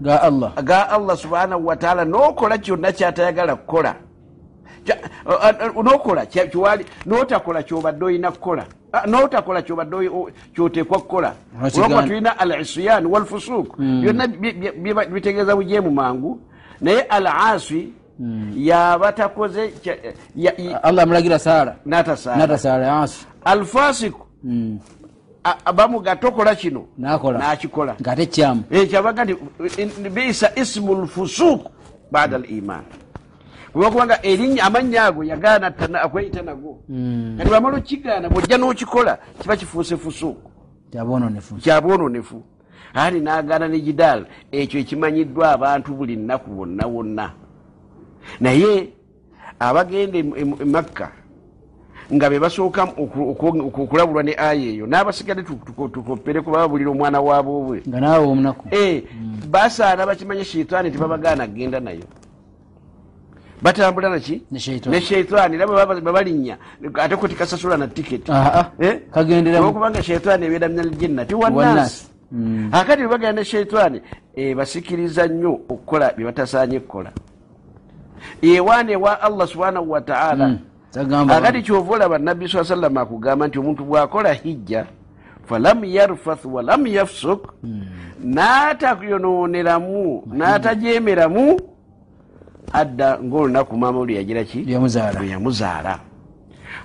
ga 0.00 0.22
allah. 0.22 0.52
Ga 0.64 0.88
allah 0.90 1.16
subhanahu 1.16 1.66
wataala 1.66 2.04
nokola 2.04 2.58
kyonna 2.58 2.92
kyatayagala 2.92 3.56
kukola. 3.56 3.94
Kya- 4.84 4.98
a- 5.26 5.48
a- 5.48 5.82
nokola 5.82 6.26
kiwali 6.26 6.84
notakola 7.06 7.62
kyobadde 7.62 8.04
olina 8.04 8.30
kukola. 8.30 8.64
Notakola 9.06 9.62
kyobadde 9.62 10.10
kyoteekwa 10.54 10.98
kukola. 11.00 11.32
Olwokuba 11.62 11.88
tulina 12.08 12.38
al 12.38 12.60
isyan 12.60 13.06
walfusuuk 13.06 13.76
byonna 13.78 14.26
bi- 14.26 14.52
bi- 14.52 14.70
bi- 14.72 15.06
bitegeeza 15.12 15.56
bujeemu 15.56 15.90
mangu. 15.90 16.40
Naye 16.80 17.02
al 17.02 17.26
asi 17.26 17.92
yaba 18.56 19.12
takoze 19.12 19.72
allah 20.82 21.02
amulagira 21.02 21.38
saala 21.38 21.76
natasaala 21.86 22.38
natasaala 23.44 24.36
al 25.66 25.72
bamuga 25.74 26.16
tokola 26.16 26.54
kino 26.54 26.86
nakikola. 27.38 27.94
Ng'ate 28.00 28.26
kyamu. 28.26 28.62
Kyabaga 28.90 29.24
nti 29.24 29.34
in- 29.82 30.10
bisa 30.10 30.50
ismu 30.56 30.94
lfusuuk 30.94 31.70
bada 32.10 32.38
liman 32.38 32.82
olwokubanga 33.74 34.18
erinnya 34.22 34.64
amannya 34.64 35.02
ago 35.02 35.24
yagaana 35.24 35.66
akweyita 36.02 36.42
nago. 36.42 36.78
Kati 37.38 37.48
bwamala 37.50 37.76
okigaana 37.78 38.28
bwojja 38.28 38.56
n'okikola 38.58 39.18
kiba 39.42 39.56
kifuuse 39.56 39.96
fusuuku 39.96 40.50
kyabwononefu 41.60 42.42
ali 42.94 43.20
n'agaana 43.20 43.68
ne 43.68 43.80
jidaal 43.80 44.24
ekyo 44.52 44.80
ekimanyiddwa 44.80 45.52
abantu 45.52 45.94
buli 45.94 46.16
nnaku 46.16 46.50
bonna 46.50 46.86
wonna. 46.86 47.30
Naye 48.40 48.88
abagenda 49.58 50.18
em- 50.18 50.36
em- 50.36 50.56
e 50.60 50.64
makka 50.64 51.12
nga 52.12 52.30
be 52.30 52.38
basooka 52.38 52.82
oku- 52.84 53.30
oku- 53.30 53.62
oku- 53.66 53.82
okulabulwa 53.82 54.22
ne 54.22 54.34
aya 54.38 54.54
eyo 54.54 54.86
n'abasigadde 54.86 55.42
tu- 55.42 55.58
tuko- 55.66 55.88
tukopere 55.88 56.40
kubabulira 56.40 56.90
omwana 56.90 57.20
waabwe 57.20 57.82
nga 57.88 58.00
naawe 58.00 58.26
omunaku 58.26 58.68
Eh, 58.70 59.02
basaana 59.50 60.06
bakimanye 60.06 60.44
sheitaani 60.44 60.90
tebabagaana 60.90 61.46
kgenda 61.46 61.80
nayo 61.80 62.04
batambula 63.62 64.08
naki 64.10 64.42
Ne 64.50 65.00
sheitaani. 65.00 65.56
era 65.56 65.66
bwe 65.66 65.76
baba- 65.76 66.00
bwe 66.00 66.12
balinnya 66.12 66.56
ate 66.94 67.16
ko 67.16 67.28
tikasasula 67.28 67.76
na 67.76 67.88
tiketi 67.88 68.30
Eh? 68.80 69.00
olwokubanga 69.58 70.02
sheitaani 70.02 70.46
ebeera 70.46 70.68
minaljinnati 70.68 71.34
Wannasi. 71.34 71.58
wannasi 71.58 72.06
Mm. 72.32 72.68
akati 72.72 73.02
bwe 73.02 73.08
bagenda 73.10 73.32
ne 73.40 73.44
sheitaani 73.44 74.00
eh, 74.36 74.54
basikiriza 74.56 75.26
nnyo 75.26 75.52
okukola 75.68 76.12
bye 76.16 76.24
batasaanye 76.26 76.80
kukola 76.80 77.10
ewaana 78.42 78.92
ewa 78.92 79.20
allah 79.22 79.46
subhanahu 79.48 79.90
wataala 79.90 80.48
Mm. 80.48 80.58
Akati 81.34 81.62
kyova 81.62 81.94
olaba 81.94 82.18
nabbi 82.18 82.48
saa 82.48 82.64
sallama 82.64 83.00
akugamba 83.00 83.46
nti 83.48 83.58
omuntu 83.58 83.84
bw'akola 83.84 84.32
hijja 84.32 84.86
falam 85.46 85.84
yarfath 85.84 86.44
walam 86.44 86.86
yafsuk 86.86 87.54
n'atayonooneramu 88.24 90.22
n'atajemeramu 90.26 91.60
adda 92.72 93.18
ngaolunaku 93.22 93.76
maama 93.76 93.98
oli 93.98 94.16
yagira 94.16 94.44
ki? 94.44 94.58
Byamuzaala 94.62 95.20
lwe 95.20 95.28
yamuzaala 95.28 95.98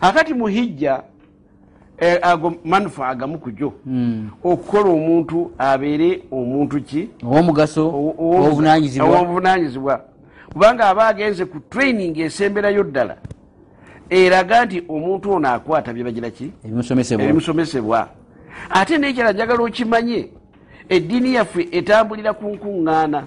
akati 0.02 0.34
mu 0.34 0.48
hijja 0.48 1.02
eh, 1.98 2.20
ago 2.22 2.54
manufa 2.66 3.08
agamu 3.08 3.38
kujo 3.40 3.74
Mm. 3.86 4.30
okukola 4.44 4.90
omuntu 4.90 5.52
abeere 5.58 6.22
omuntu 6.32 6.82
ki? 6.82 7.10
Ow'omugaso 7.24 7.88
Owo- 7.88 8.16
owo- 8.20 8.36
ow'obuvunanyizibwa 8.38 9.10
ow'obuvunanyizibwa 9.10 10.02
kubanga 10.54 10.86
aba 10.90 11.08
agenze 11.08 11.46
ku 11.46 11.60
training 11.70 12.18
esemberayo 12.20 12.84
ddala 12.84 13.18
eraga 14.12 14.66
nti 14.66 14.84
omuntu 14.90 15.32
ono 15.32 15.48
akwata 15.50 15.94
byebagira 15.94 16.30
ki? 16.30 16.52
Ebimusomesebwa. 17.26 18.10
Ate 18.70 18.98
nekyala 18.98 19.32
njagala 19.34 19.64
okimanye 19.64 20.30
eddiini 20.90 21.34
yaffe 21.34 21.68
etambulira 21.72 22.34
ku 22.34 22.46
nkuŋŋaana 22.50 23.24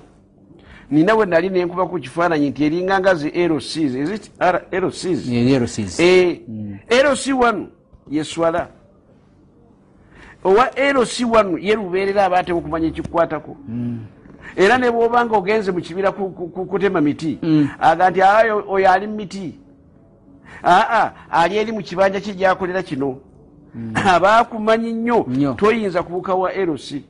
nina 0.90 1.14
we 1.14 1.27
nali 1.27 1.49
nenkuba 1.51 1.87
ku 1.88 1.99
kifaananyi 1.99 2.51
nti 2.51 2.64
eringanga 2.64 3.14
zi 3.14 3.29
lcs 3.31 3.77
Is 3.77 4.11
it 4.11 4.31
R- 4.38 4.62
lcs 4.73 5.29
erero 5.33 5.66
sizi 5.66 6.03
Eh, 6.03 6.40
lc 7.05 7.40
wanu 7.40 7.68
yeswala 8.11 8.68
owa 10.44 10.68
lc 10.92 11.33
wanu 11.33 11.59
ye 11.59 11.75
lubeerera 11.75 12.25
abaateka 12.25 12.59
okumanya 12.59 12.87
ekikwatako. 12.88 13.57
Era 14.57 14.79
ne 14.79 14.90
bwobanga 14.90 15.37
ogenze 15.37 15.73
mu 15.73 15.81
kibira 15.81 16.12
ku- 16.12 16.31
ku- 16.31 16.49
ku- 16.49 16.66
kutema 16.66 17.01
miti 17.01 17.38
aga 17.81 18.11
nti 18.11 18.20
oyo 18.68 18.90
ali 18.92 19.07
mu 19.07 19.14
miti 19.16 19.59
aa 20.64 21.11
ali 21.30 21.57
eri 21.59 21.72
mu 21.72 21.83
kibanja 21.83 22.20
kye 22.20 22.35
gyakolera 22.35 22.83
kino? 22.83 23.18
Abaakumanyi 23.94 24.92
nnyo 24.92 25.26
toyinza 25.54 26.02
kubuka 26.02 26.35
wa 26.35 26.52
lc 26.52 27.02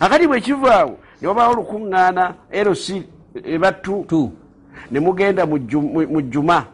akati 0.00 0.26
bwe 0.26 0.40
kivaawo 0.40 0.98
ne 1.22 1.28
wabaawo 1.28 1.52
olukuŋŋaana 1.52 2.34
lc 2.52 3.02
ebattu 3.44 4.04
tu. 4.08 4.32
ne 4.90 5.00
mugenda 5.00 5.46
mu 5.46 5.58
Ju- 5.58 5.80
mu- 5.82 6.08
mu 6.08 6.20
juma 6.22 6.64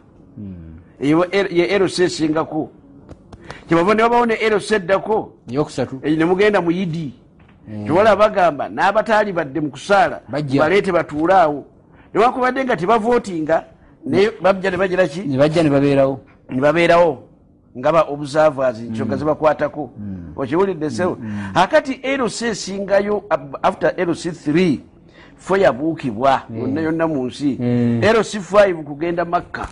eyo 0.99 1.25
ye 1.49 1.79
lc 1.79 1.99
esingako. 1.99 2.69
Kyebava 3.67 3.93
ne 3.93 4.03
wabawo 4.03 4.25
ne 4.25 4.35
lc 4.49 4.71
eddako. 4.71 5.33
Eh, 6.03 6.17
ne 6.17 6.25
mugenda 6.25 6.61
mu 6.61 6.71
yidi. 6.71 7.13
Tewala 7.85 8.15
bagamba 8.15 8.69
n'abataali 8.69 9.33
badde 9.33 9.59
mu 9.59 9.69
kusaala 9.69 10.21
baleete 10.59 10.91
batuule 10.91 11.33
awo. 11.33 11.65
Newakubadde 12.13 12.63
nga 12.65 12.75
tebavootinga 12.77 13.63
naye 14.05 14.31
bajja 14.41 14.71
ne 14.71 14.77
bagira 14.77 15.07
ki? 15.07 15.21
Ne 15.27 15.37
bajja 15.37 15.63
ne 15.63 15.69
babeerawo. 15.69 16.19
Ne 16.49 16.61
babeerawo. 16.61 17.23
Nga 17.77 17.91
ba 17.91 18.01
observers 18.09 18.79
nsonga 18.79 19.15
zibakwatako 19.15 19.89
okiwulidde 20.35 20.89
sewo 20.89 21.17
akati 21.53 21.93
lc 22.17 22.41
esingayo 22.41 23.23
after 23.63 23.93
lc 23.97 24.25
3 24.25 24.79
fo 25.37 25.57
yabuukibwa 25.57 26.41
yonna 26.59 26.81
yonna 26.81 27.07
mu 27.07 27.25
nsi. 27.25 27.57
Mm. 27.59 28.01
lc 28.03 28.35
5 28.35 28.83
kugenda 28.83 29.25
makka. 29.25 29.67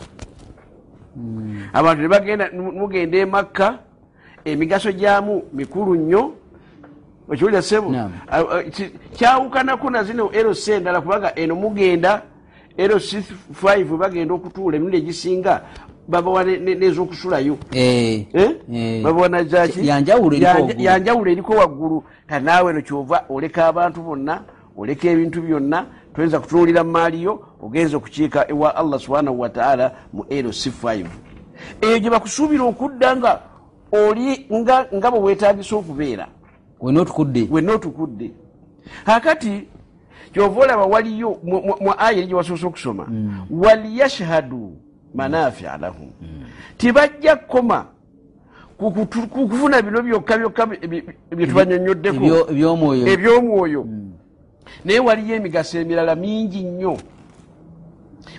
Abantu 1.74 2.02
ne 2.02 2.08
bagenda 2.08 2.50
nu- 2.54 2.72
mugenda 2.72 3.18
emakka 3.18 3.80
emigaso 4.46 4.92
gyamu 4.92 5.44
mikulu 5.54 5.96
nnyo. 5.96 6.32
Okiwulira 7.30 7.62
sebo 7.62 7.92
kyawukanako 9.13 9.89
na 9.89 10.04
zino 10.04 10.30
eros 10.34 10.68
endala 10.68 11.02
kubanga 11.02 11.36
eno 11.36 11.56
mugenda 11.56 12.22
eros 12.84 13.13
5 13.63 13.98
bagenda 13.98 14.34
okutuula 14.34 14.78
emirundi 14.78 14.98
egisinga 14.98 15.62
babawa 16.08 16.44
ne- 16.44 16.58
ne- 16.58 16.76
n'ezokusulayo. 16.76 17.58
Eh, 17.72 18.26
Eh? 18.34 18.52
eh. 18.74 19.04
babawa 19.04 19.30
nazaki 19.30 19.88
Yanjawulo 19.88 20.36
eriko 20.36 20.52
waggulu. 20.62 20.82
yanjawulo 20.84 21.32
eriko 21.32 21.54
waggulu. 21.54 22.04
Kati 22.28 22.46
naawe 22.46 22.74
no 22.74 22.82
kyova 22.82 23.26
oleka 23.30 23.68
abantu 23.68 24.02
bonna 24.02 24.42
oleka 24.78 25.10
ebintu 25.10 25.42
byonna 25.42 25.86
toyinza 26.15 26.39
kutunuulira 26.39 26.84
mu 26.84 26.92
maaliyo 26.92 27.39
ogenza 27.62 27.98
okukiika 27.98 28.50
ewa 28.52 28.76
allah 28.76 29.00
subhanahu 29.00 29.39
wataala 29.39 29.92
mu 30.13 30.26
eros 30.30 30.68
5 30.68 31.06
eyo 31.82 32.00
gye 32.00 32.10
bakusuubira 32.10 32.63
okudda 32.63 33.15
nga 33.15 33.39
oli 33.92 34.48
nga 34.96 35.12
bwe 35.12 35.20
weetagisa 35.20 35.76
okubeera. 35.76 36.28
Wenna 37.52 37.74
otukudde 37.74 38.32
kakati 39.06 39.68
kyova 40.34 40.62
olaba 40.62 40.86
waliyo 40.86 41.39
mu- 41.44 41.94
aya 41.98 42.18
eri 42.18 42.28
gye 42.28 42.36
wasoose 42.36 42.65
okusoma 42.65 43.08
waliyashhadu 43.52 44.74
manafia 45.15 45.78
lahum. 45.78 46.12
Tibajja 46.78 47.36
kukoma 47.36 47.86
ku 48.78 48.92
kutu- 48.92 49.28
ku 49.28 49.48
kufuna 49.48 49.82
bino 49.82 50.02
byokka 50.02 50.38
byokka 50.38 50.65
bye- 50.65 50.88
bye- 50.88 51.04
byetubanyonyoddeko 51.36 52.15
Ebyo- 52.15 52.48
ebyomwoyo. 52.52 53.08
Ebyomwoyo. 53.08 53.88
Naye 54.86 55.00
waliyo 55.00 55.36
emigaso 55.36 55.80
emirala 55.80 56.15
mingi 56.15 56.63
nnyo. 56.63 56.98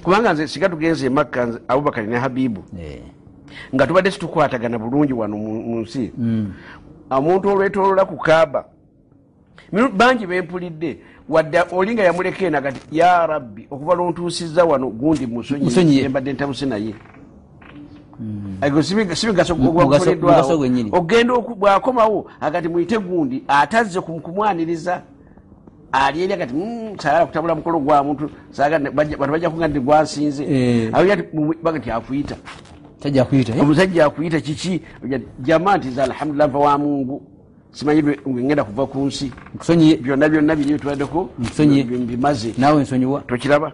Kubanga 0.03 0.33
nze 0.33 0.49
siga 0.49 0.69
tugenze 0.69 1.07
emakka 1.07 1.61
abubakari 1.69 2.07
ne 2.07 2.17
habibu. 2.19 2.63
Eh, 2.79 3.03
nga 3.75 3.87
tubadde 3.87 4.11
situkwatagana 4.11 4.79
bulungi 4.79 5.13
wano 5.13 5.37
mu 5.37 5.81
nsi. 5.81 6.13
Omuntu 7.11 7.49
olwetolola 7.49 8.05
ku 8.07 8.17
kaaba 8.17 8.65
bangi 9.97 10.27
bempulidde 10.27 10.99
wadde 11.31 11.59
oli 11.73 11.95
nga 11.95 12.03
yamuleka 12.03 12.47
enaga 12.47 12.73
ti 12.73 12.99
ya 12.99 13.27
rabbi 13.27 13.67
okuva 13.71 13.95
lwontuusiza 13.95 14.65
wano 14.65 14.91
gundi 14.91 15.27
musonyi 15.27 15.65
embadde 16.05 16.33
ntabuse 16.33 16.67
naye 16.67 16.95
Ego 18.63 18.83
si 18.83 18.95
miga- 18.95 19.17
si 19.17 19.27
migaso 19.27 19.57
Mu- 19.57 19.73
mugaso- 19.73 19.85
mugaso 19.87 20.05
gwakoleddwawo 20.05 20.61
ogenda 20.93 21.35
bw'akomawo 21.35 22.27
agati 22.41 22.69
muyite 22.69 22.99
gundi 22.99 23.45
atazze 23.49 24.01
ku- 24.01 24.21
kumwaniriza 24.21 25.03
ali 25.93 26.23
eri 26.23 26.33
agati 26.33 26.55
"Mm, 26.55 26.99
saagala 26.99 27.27
kutabula 27.27 27.55
mukolo 27.55 27.79
gwa 27.81 28.03
muntu 28.05 28.31
bantu 28.95 29.17
bajja 29.33 29.51
kuga 29.51 29.69
nti 29.69 29.81
gwansinze 29.81 30.45
Eh. 30.45 30.91
Nti 33.01 33.19
akuyita 33.21 33.55
eh? 33.57 33.63
omusajja 33.63 34.07
akuyita 34.07 34.41
kiki 34.41 34.83
jama 35.41 35.77
nti 35.79 35.91
za 35.91 36.05
alhamdulillah 36.05 36.49
nva 36.49 36.59
wa 36.59 36.79
mungu 36.79 37.23
simanyi 37.73 38.01
lwe- 38.03 38.19
lwe 38.27 38.43
ngenda 38.45 38.65
kuva 38.65 38.87
ku 38.87 38.99
nsi. 39.07 39.31
Nkusonyiye 39.55 39.97
byonna 39.97 40.29
byonna 40.29 40.55
biri 40.57 40.73
bitubaddeko 40.75 41.29
Nsonyiye. 41.39 41.85
bi- 41.85 41.99
bimaze 42.17 42.55
naawe 42.59 42.83
nsonyiwa 42.83 43.21
tokiraba. 43.27 43.73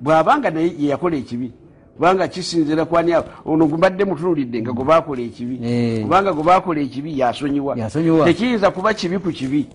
Bw'abanga 0.00 0.50
naye 0.50 0.72
ye 0.78 0.88
yakola 0.90 1.16
ekibi 1.16 1.52
kubanga 1.96 2.28
kisinzira 2.28 2.84
kwani 2.84 3.12
awo 3.12 3.24
ono 3.46 3.66
gumbadde 3.66 4.04
mutunulidde 4.04 4.62
nga 4.62 4.72
gwe 4.72 4.84
bakola 4.84 5.20
ekibi 5.22 5.60
Eh. 5.62 6.02
kubanga 6.02 6.32
gwe 6.32 6.42
bakola 6.44 6.80
ekibi 6.80 7.18
yasonyiwa 7.18 7.76
Yasonyiwa. 7.78 8.24
tekiyinza 8.26 8.70
kuba 8.70 8.94
kibi 8.94 9.18
ku 9.18 9.30
kibi. 9.30 9.66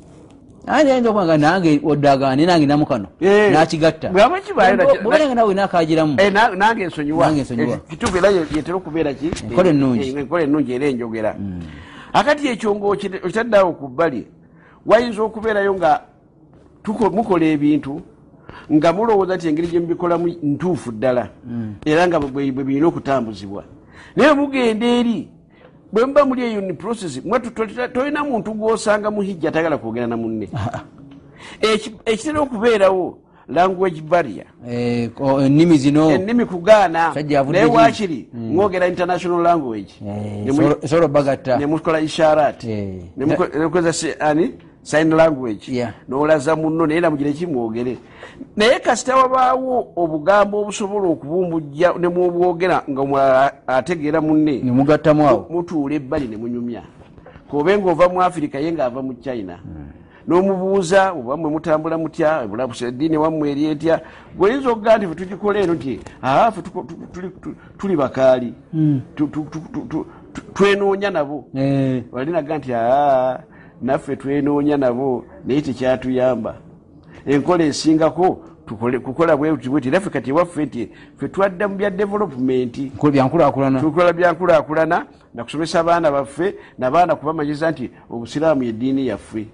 Ayinza 0.67 1.37
nange 1.37 1.79
oddagane 1.83 2.45
nange 2.45 2.65
namukano 2.67 3.07
Eh. 3.21 3.53
nakigatta? 3.53 4.09
Bw'aba 4.11 4.41
kibayo 4.41 4.75
na- 4.75 4.85
bwebenga 5.03 5.35
nawe 5.35 5.53
nakagiramu 5.53 6.15
Eh, 6.19 6.33
na- 6.33 6.49
nange 6.55 6.83
ensonyiwa 6.83 7.31
nsonyiwa. 7.31 7.77
Kituufu 7.89 8.17
era 8.17 8.29
ye- 8.29 8.43
yetera 8.55 8.75
okubeera 8.75 9.13
ki? 9.13 9.31
Enkola 9.47 9.69
ennungi. 9.69 10.09
Enkola 10.11 10.43
ennungi 10.43 10.73
era 10.73 10.85
enjogera 10.87 11.35
akati 12.13 12.47
ekyo 12.47 12.75
ngaokitaddeawo 12.75 13.71
ku 13.73 13.87
bbali 13.87 14.27
wayinza 14.85 15.21
okubeerayo 15.23 15.73
nga 15.75 16.01
tuko- 16.83 17.09
mukola 17.09 17.45
ebintu 17.45 18.01
nga 18.71 18.93
mulowooza 18.93 19.35
nti 19.35 19.47
engeri 19.47 19.67
gye 19.67 19.79
mubikolamu 19.79 20.27
ntuufu 20.43 20.91
ddala 20.91 21.29
era 21.85 22.07
nga 22.07 22.19
bwe 22.19 22.51
birina 22.51 22.87
okutambuzibwa. 22.87 23.63
Naye 24.15 24.33
mugenda 24.33 24.85
eri 24.87 25.27
bwe 25.91 26.05
muba 26.05 26.25
muli 26.25 26.41
eyo 26.43 26.61
ni 26.61 26.73
process 26.73 27.21
mwe 27.25 27.39
tu- 27.39 27.51
to- 27.51 27.87
tolina 27.87 28.23
muntu 28.23 28.51
gw'osanga 28.53 29.11
mu 29.11 29.21
hijja 29.21 29.49
atagala 29.49 29.77
kwogera 29.77 30.07
na 30.07 30.17
munne. 30.17 30.49
Eki- 31.61 31.95
ekitera 32.05 32.41
okubeerawo 32.41 33.17
language 33.49 34.01
barrier. 34.01 34.45
Eh, 34.67 35.09
ennimi 35.41 35.77
zino. 35.77 36.11
Ennimi 36.11 36.45
kugaana. 36.45 37.13
Sajja 37.13 37.39
avudde 37.39 37.59
naye 37.59 37.69
ki? 37.69 37.77
waakiri 37.77 38.29
mwogera 38.33 38.87
international 38.87 39.41
language. 39.41 39.93
Eh, 40.07 41.59
nemukola 41.59 41.99
isharat. 42.01 42.63
Eh. 42.63 43.01
nemukoza 43.17 44.19
ani? 44.19 44.53
Sign 44.83 45.09
language. 45.13 45.71
Yeah. 45.71 45.93
nolaza 46.09 46.55
muno 46.55 46.87
naye 46.87 46.99
namugire 46.99 47.33
kimwogere 47.33 47.97
naye 48.55 48.79
kasita 48.79 49.15
wabaawo 49.15 49.87
obugambo 49.95 50.61
obusobola 50.61 51.07
okubumbujja 51.07 51.93
nemubwogera 51.99 52.83
nga 52.89 53.01
omulala 53.01 53.53
ategeera 53.67 54.21
munne. 54.21 54.61
Nemugattamu 54.63 55.27
awo. 55.27 55.47
Mutuula 55.49 55.95
ebbali 55.95 56.27
ne 56.27 56.37
munyumya. 56.37 56.83
Kobe 57.51 57.77
ngaova 57.77 58.09
mu 58.09 58.21
afirika 58.21 58.59
ye 58.59 58.71
ngaava 58.71 59.01
mu 59.01 59.13
china 59.13 59.59
n'omubuuza 60.27 61.11
oba 61.11 61.37
mwe 61.37 61.49
mutambula 61.51 61.97
mutya 61.97 62.41
eddiini 62.87 63.17
wammwe 63.17 63.51
eri 63.51 63.65
etya? 63.65 64.01
Gweoyinza 64.37 64.69
okugaa 64.69 64.97
nti 64.97 65.07
fe 65.07 65.15
tugikola 65.15 65.59
eno 65.59 65.73
nti 65.73 65.99
aa 66.23 66.51
fe 66.51 66.61
tuko- 66.61 66.83
tu- 66.83 66.95
tuli- 67.13 67.29
tu- 67.41 67.55
tuli 67.77 67.95
bakaali. 67.95 68.53
Tu- 70.33 70.41
twenoonya 70.53 71.09
nabo. 71.09 71.45
Eh, 71.55 72.03
walinaga 72.11 72.57
nti 72.57 72.73
aa 72.73 73.39
naffe 73.81 74.15
twenoonya 74.15 74.77
nabo 74.77 75.25
naye 75.45 75.61
tekyatuyamba. 75.61 76.55
Enkola 77.25 77.63
esingako 77.63 78.43
kukola 79.03 79.37
bwebuti 79.37 79.69
bweti 79.69 79.89
naffe 79.89 80.09
kati 80.09 80.29
ewaffe 80.29 80.65
nti 80.65 80.89
fe 81.17 81.27
twadda 81.27 81.67
mu 81.67 81.75
bya 81.75 81.89
byankulaakulana. 83.11 83.79
Tukola 83.81 84.13
byankulaakulana 84.13 85.05
nakusomesa 85.33 85.79
abaana 85.79 86.11
baffe 86.11 86.55
nabaana 86.77 87.15
kubamanyiza 87.15 87.71
nti 87.71 87.89
obusiraamu 88.09 88.63
yeddiini 88.63 89.07
yaffe 89.07 89.47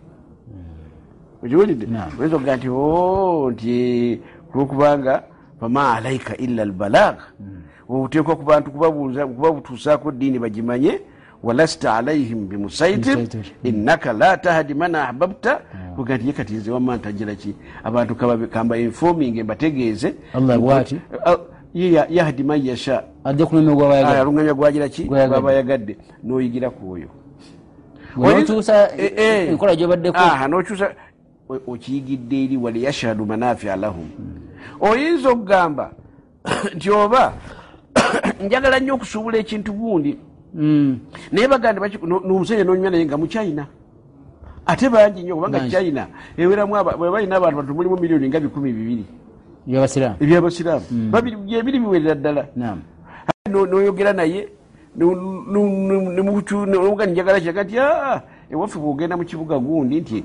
okiwulidde 1.44 1.88
oyinza 2.20 2.36
okuga 2.36 2.56
nti 2.58 2.70
o 2.70 3.52
nti 3.52 4.20
kulwokubanga 4.52 5.24
fama 5.60 5.94
alaika 5.96 6.38
illa 6.38 6.64
albalag 6.64 7.16
obuteekwa 7.90 8.36
ku 8.36 8.44
bantu 8.44 8.72
kubabutuusaako 8.72 10.12
ddiini 10.12 10.40
bagimanye 10.40 11.02
walasta 11.44 11.96
alaihim 11.96 12.48
bimusaitir 12.48 13.18
Musaitir. 13.18 13.46
innaka 13.64 14.14
la 14.14 14.38
tahdi 14.38 14.74
man 14.74 14.96
ahbabta. 14.96 15.60
Kuga 15.96 16.18
nti 16.18 16.28
ye 16.28 16.34
kati 16.34 16.54
nze 16.54 16.72
wamma 16.72 16.96
ntagira 16.96 17.36
ki? 17.36 17.56
Abantu 17.84 18.16
kamba 18.52 18.78
informing 18.78 19.44
mbategeeze. 19.44 20.16
Ah, 21.26 21.38
yahdi 22.10 22.44
man 22.44 22.66
yasha. 22.66 23.04
Ajja 23.24 23.46
kunomya 23.46 23.76
gwabayagala 23.76 24.22
alunganya 24.22 24.54
gwagira 24.54 24.90
ki? 24.90 25.04
Gwayagadde. 25.04 25.42
gwabayagadde. 25.42 25.98
Noyigira 26.24 26.70
gyobaddeko 29.76 30.18
Aha, 30.18 30.48
nokyusa 30.48 30.86
o- 30.86 30.92
okiyigidde 31.50 32.44
eri 32.44 32.58
wali 32.58 32.84
yashhadu 32.84 33.26
manafia 33.26 33.76
lahum. 33.76 34.10
Oyinza 34.80 35.30
okugamba 35.30 35.92
nti 36.76 36.90
oba 36.92 37.34
njagala 38.46 38.80
nnyo 38.80 38.96
okusuubula 38.96 39.38
ekintu 39.38 39.74
gundi. 39.74 40.18
Mm. 40.56 41.00
naye 41.32 41.48
baganda 41.48 41.82
nomusajja 42.28 42.64
nonyuma 42.64 42.90
naye 42.90 43.06
nga 43.06 43.18
muchina 43.18 43.66
ate 44.66 44.90
bangi 44.90 45.24
nnyo 45.24 45.36
kubanga 45.36 45.60
Bangi. 45.60 45.72
china 45.72 46.08
eweramu 46.38 46.76
aba- 46.78 46.98
bwe 46.98 47.12
balina 47.12 47.36
abantu 47.36 47.58
batu 47.58 47.74
mulimu 47.74 47.98
miliyoni 47.98 48.28
nga 48.30 48.40
bikumi 48.40 48.74
bibiri. 48.74 49.06
Byabasiraamu 49.68 50.16
ebyabasiraamu. 50.22 50.86
Babiri- 51.12 51.38
byebiri 51.42 51.80
biwerera 51.80 52.16
ddala. 52.16 52.46
Noyogera 53.50 54.14
naye 54.14 54.48
nomuga 54.96 57.06
njagala 57.06 57.40
kiraga 57.40 57.64
nti 57.64 57.80
"Ah, 57.80 58.22
ewaffe 58.52 58.80
bwogenda 58.80 59.18
mu 59.18 59.24
kibuga 59.26 59.60
gundi 59.60 60.02
nti 60.02 60.24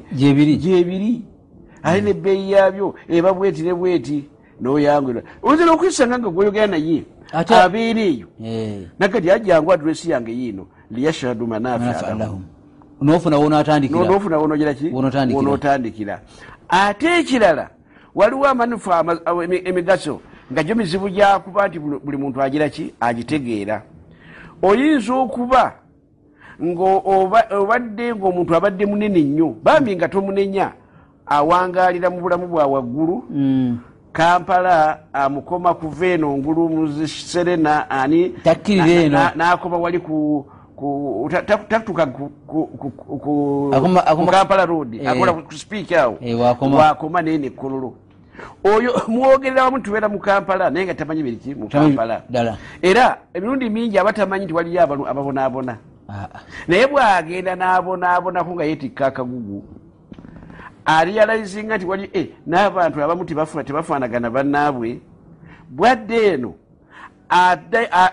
gyebiri. 0.56 1.22
ate 1.82 2.00
nebbeeyi 2.00 2.50
yabyo 2.52 2.94
eba 3.08 3.32
bweti 3.32 3.62
ne 3.62 3.74
bweti 3.74 4.24
noyangula 4.60 5.22
oyinza 5.42 5.64
nokwisanga 5.64 6.18
nga 6.18 6.28
gwoyogera 6.30 6.66
naye 6.66 7.04
abeera 7.32 8.00
eyo. 8.00 8.26
Eh, 8.44 8.88
nakati 8.98 9.30
ajangu 9.30 9.72
adresi 9.72 10.10
yange 10.10 10.32
yiino 10.32 10.66
liyashhadu 10.90 11.46
manafa 11.46 11.78
manafi 11.84 12.18
lahum 12.18 12.42
nofuna 13.00 13.38
wonatandikira 13.38 14.04
nofuna 14.04 14.38
wonogira 14.38 14.74
ki 14.74 14.90
Wonootandikira. 14.92 15.38
wonootandikira. 15.38 16.20
Ate 16.68 17.18
ekirala 17.20 17.70
waliwo 18.14 18.46
amanufa 18.46 18.98
ama- 18.98 19.20
awo 19.26 19.44
emi- 19.44 19.62
emigaso 19.68 20.20
nga 20.52 20.62
gyo 20.62 20.74
mizibu 20.74 21.08
gyakuba 21.08 21.68
nti 21.68 21.78
buli 21.78 21.98
buli 22.04 22.16
muntu 22.16 22.42
agira 22.42 22.68
ki? 22.68 22.94
Agitegeera. 23.00 23.82
Oyinza 24.62 25.14
okuba 25.14 25.72
ngaobadde 26.62 28.14
ngaomuntu 28.14 28.54
abadde 28.56 28.86
munene 28.86 29.20
nnyo 29.22 29.54
bambi 29.62 29.96
nga 29.96 30.08
tomunenya 30.08 30.72
awangalira 31.26 32.10
mu 32.10 32.20
bulamu 32.20 32.46
bwa 32.46 32.66
waggulu 32.66 33.24
Mm. 33.30 33.78
kampala 34.12 34.98
amukoma 35.12 35.74
kuva 35.74 36.06
eno 36.06 36.36
ngulu 36.36 36.68
muserena 36.68 37.90
ani 37.90 38.34
n'akoma 39.36 39.76
wali 39.78 39.98
ku 40.00 40.44
ku 40.76 41.28
ta- 41.30 41.42
ta- 41.42 41.66
tatuka 41.68 42.06
ku- 42.06 42.30
ku- 42.46 42.66
ku- 42.78 42.90
ku- 43.18 43.70
Akoma- 43.74 44.06
akoma- 44.06 44.26
ku 44.26 44.32
kampala 44.32 44.64
road 44.66 44.94
Eh. 44.94 45.06
akola 45.10 45.32
ku 45.34 45.54
speak 45.54 45.92
awo 45.92 46.16
Eh, 46.20 46.34
wakoma. 46.38 47.22
naye 47.22 47.38
nekkololo 47.38 47.92
oyo 48.64 48.90
muwogerera 49.08 49.64
wamu 49.64 49.78
tubeera 49.82 50.08
mu 50.08 50.18
kampala 50.18 50.70
naye 50.70 50.86
nga 50.86 50.94
tamanyi 50.94 51.22
biriki 51.22 51.54
mu 51.54 51.68
kampala 51.68 52.22
era 52.82 53.18
emirundi 53.34 53.68
mingi 53.70 53.98
abatamanyi 53.98 54.44
nti 54.46 54.54
waliyo 54.54 54.82
ababonaabona 54.82 55.72
Ah, 55.72 55.76
ah. 55.76 55.97
Naye 56.68 56.86
bwagenda 56.86 57.56
n'abonaabonako 57.56 58.54
nga 58.54 58.64
yeetikka 58.64 59.06
akagugu. 59.06 59.64
Aliyalayizinga 60.84 61.76
nti 61.76 61.86
wali 61.86 62.10
e 62.14 62.30
n'abantu 62.46 63.02
abamu 63.02 63.24
tebafaanagana 63.24 64.30
bannaabwe. 64.30 65.00
Bwadde 65.70 66.26
eno 66.26 66.54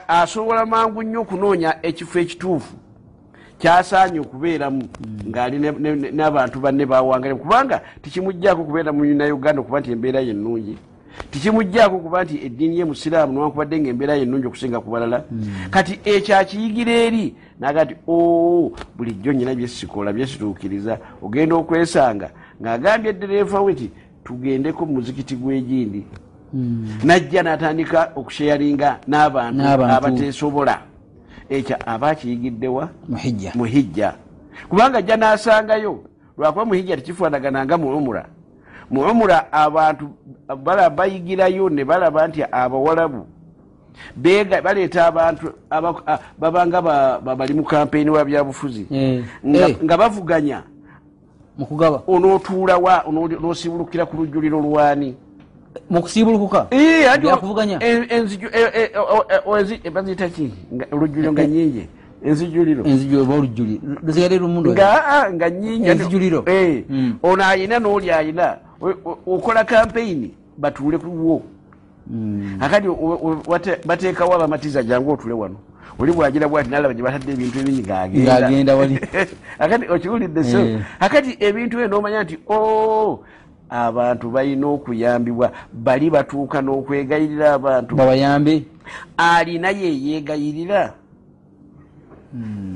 asobola 0.08 0.66
mangu 0.66 1.04
nnyo 1.04 1.22
okunoonya 1.22 1.80
ekifo 1.82 2.20
ekituufu. 2.20 2.76
Kyasaanye 3.58 4.20
okubeeramu 4.20 4.84
ng'ali 5.30 5.58
n'abantu 6.12 6.60
banne 6.60 6.86
bawangalemu 6.86 7.40
kubanga 7.40 7.82
tikimugjaako 8.02 8.64
kubeera 8.64 8.92
mu 8.92 9.04
uganda 9.38 9.62
okuba 9.62 9.80
nti 9.80 9.92
embeera 9.92 10.20
ye 10.20 10.32
ennungi 10.36 10.76
tikimugjaako 11.32 12.00
kuba 12.00 12.24
nti 12.24 12.46
eddiini 12.46 12.80
ye 12.80 12.86
musiraamu 12.86 13.34
newankubadde 13.34 13.80
nga 13.80 13.90
embeera 13.90 14.16
ye 14.16 14.22
ennungi 14.22 14.48
okusinga 14.48 14.80
ku 14.80 14.90
balala. 14.92 15.24
Kati 15.70 16.00
ekyo 16.06 16.38
akiyigira 16.38 16.92
eri? 16.92 17.36
Naga 17.60 17.84
nti 17.86 17.96
o 18.08 18.72
bulijjo 18.98 19.34
nyina 19.34 19.56
byesikola 19.56 20.14
byesituukiriza 20.14 21.00
ogenda 21.22 21.56
okwesanga. 21.56 22.30
Ng'agambye 22.62 23.10
eddereeva 23.10 23.62
we 23.62 23.74
ti 23.74 23.92
tugendeko 24.24 24.86
mu 24.86 24.94
muzikiti 24.94 25.36
gw'egindi 25.36 26.06
najja 27.04 27.44
n'atandika 27.44 28.12
okusheyaringa 28.16 29.00
n'abantu 29.08 29.64
abateesobola. 29.96 30.82
Ekyo 31.50 31.76
aba 31.86 32.10
akiyigiddewa 32.10 32.90
muhijja. 33.10 33.52
Muhijja. 33.56 34.16
Kubanga 34.70 34.98
ajja 34.98 35.16
n'asangayo 35.18 36.04
lwakuba 36.38 36.66
muhijja 36.66 36.98
tekifaanagana 36.98 37.66
nga 37.66 37.78
muumura 37.78 38.26
muumura 38.92 39.52
abantu 39.52 40.10
balaba 40.64 40.90
bayigirayo 40.90 41.70
ne 41.70 41.84
balaba 41.86 42.28
nti 42.28 42.44
abawalabu. 42.52 43.26
Baleeta 44.64 45.08
abantu 45.08 45.54
babanga 46.40 46.82
ba- 46.82 47.20
ba- 47.24 47.36
bali 47.36 47.54
mu 47.54 47.64
kampeyini 47.64 48.10
wa 48.10 48.26
byabufuzi. 48.26 48.88
Eh, 48.92 49.24
nga- 49.46 49.98
bavuganya. 49.98 50.64
Mukugaba 51.58 52.04
onootuulawa 52.08 53.04
n'osibulukira 53.08 54.06
ku 54.06 54.18
lujjuliro 54.18 54.60
lwani. 54.60 55.16
Mukusiibulukuka 55.90 56.68
Eh, 56.72 57.08
ati- 57.12 57.22
Byakuvuganya? 57.28 57.80
en- 57.84 58.08
enziju- 58.10 58.52
eh, 58.54 58.72
eh, 58.74 58.90
eh, 59.84 59.92
baziyita 59.92 60.30
ki? 60.30 60.52
Olujjuliro 60.92 61.32
nga 61.32 61.48
nyingi 61.48 61.88
enzijuliro. 62.24 62.84
Nga 64.74 65.06
ah, 65.08 65.30
nyingi 65.50 65.88
Enzijuliro. 65.90 66.44
Mm. 66.90 67.18
ono 67.24 67.44
ayina 67.44 67.80
n'oli 67.80 68.12
ayina 68.12 68.58
okola 69.26 69.64
kampeyini 69.64 70.34
batuule 70.58 70.98
kuwo 70.98 71.42
Mm. 72.08 72.58
akati 72.62 72.88
bateekawo 73.86 74.36
abamatiza 74.36 74.84
jangu 74.84 75.12
otule 75.12 75.34
wano. 75.34 75.56
Oli 76.00 76.12
bwagira 76.12 76.48
bwati 76.48 76.70
nalaba 76.70 76.94
gye 76.94 77.04
batadde 77.04 77.32
ebintu 77.34 77.60
ebingi 77.60 77.92
wali. 78.76 79.00
akati 79.60 79.88
okiwulidde 79.90 80.44
so? 80.44 80.60
Eh. 80.60 80.82
akati 81.00 81.38
ebintu 81.40 81.78
byo 81.78 81.88
n'omanya 81.88 82.24
nti 82.24 82.38
o 82.48 83.24
abantu 83.70 84.30
balina 84.30 84.68
okuyambibwa 84.68 85.52
bali 85.74 86.10
batuuka 86.10 86.62
n'okwegayirira 86.62 87.54
abantu. 87.54 87.96
Babayambe 87.96 88.64
alina 89.18 89.70
yeyeegayirira 89.70 90.94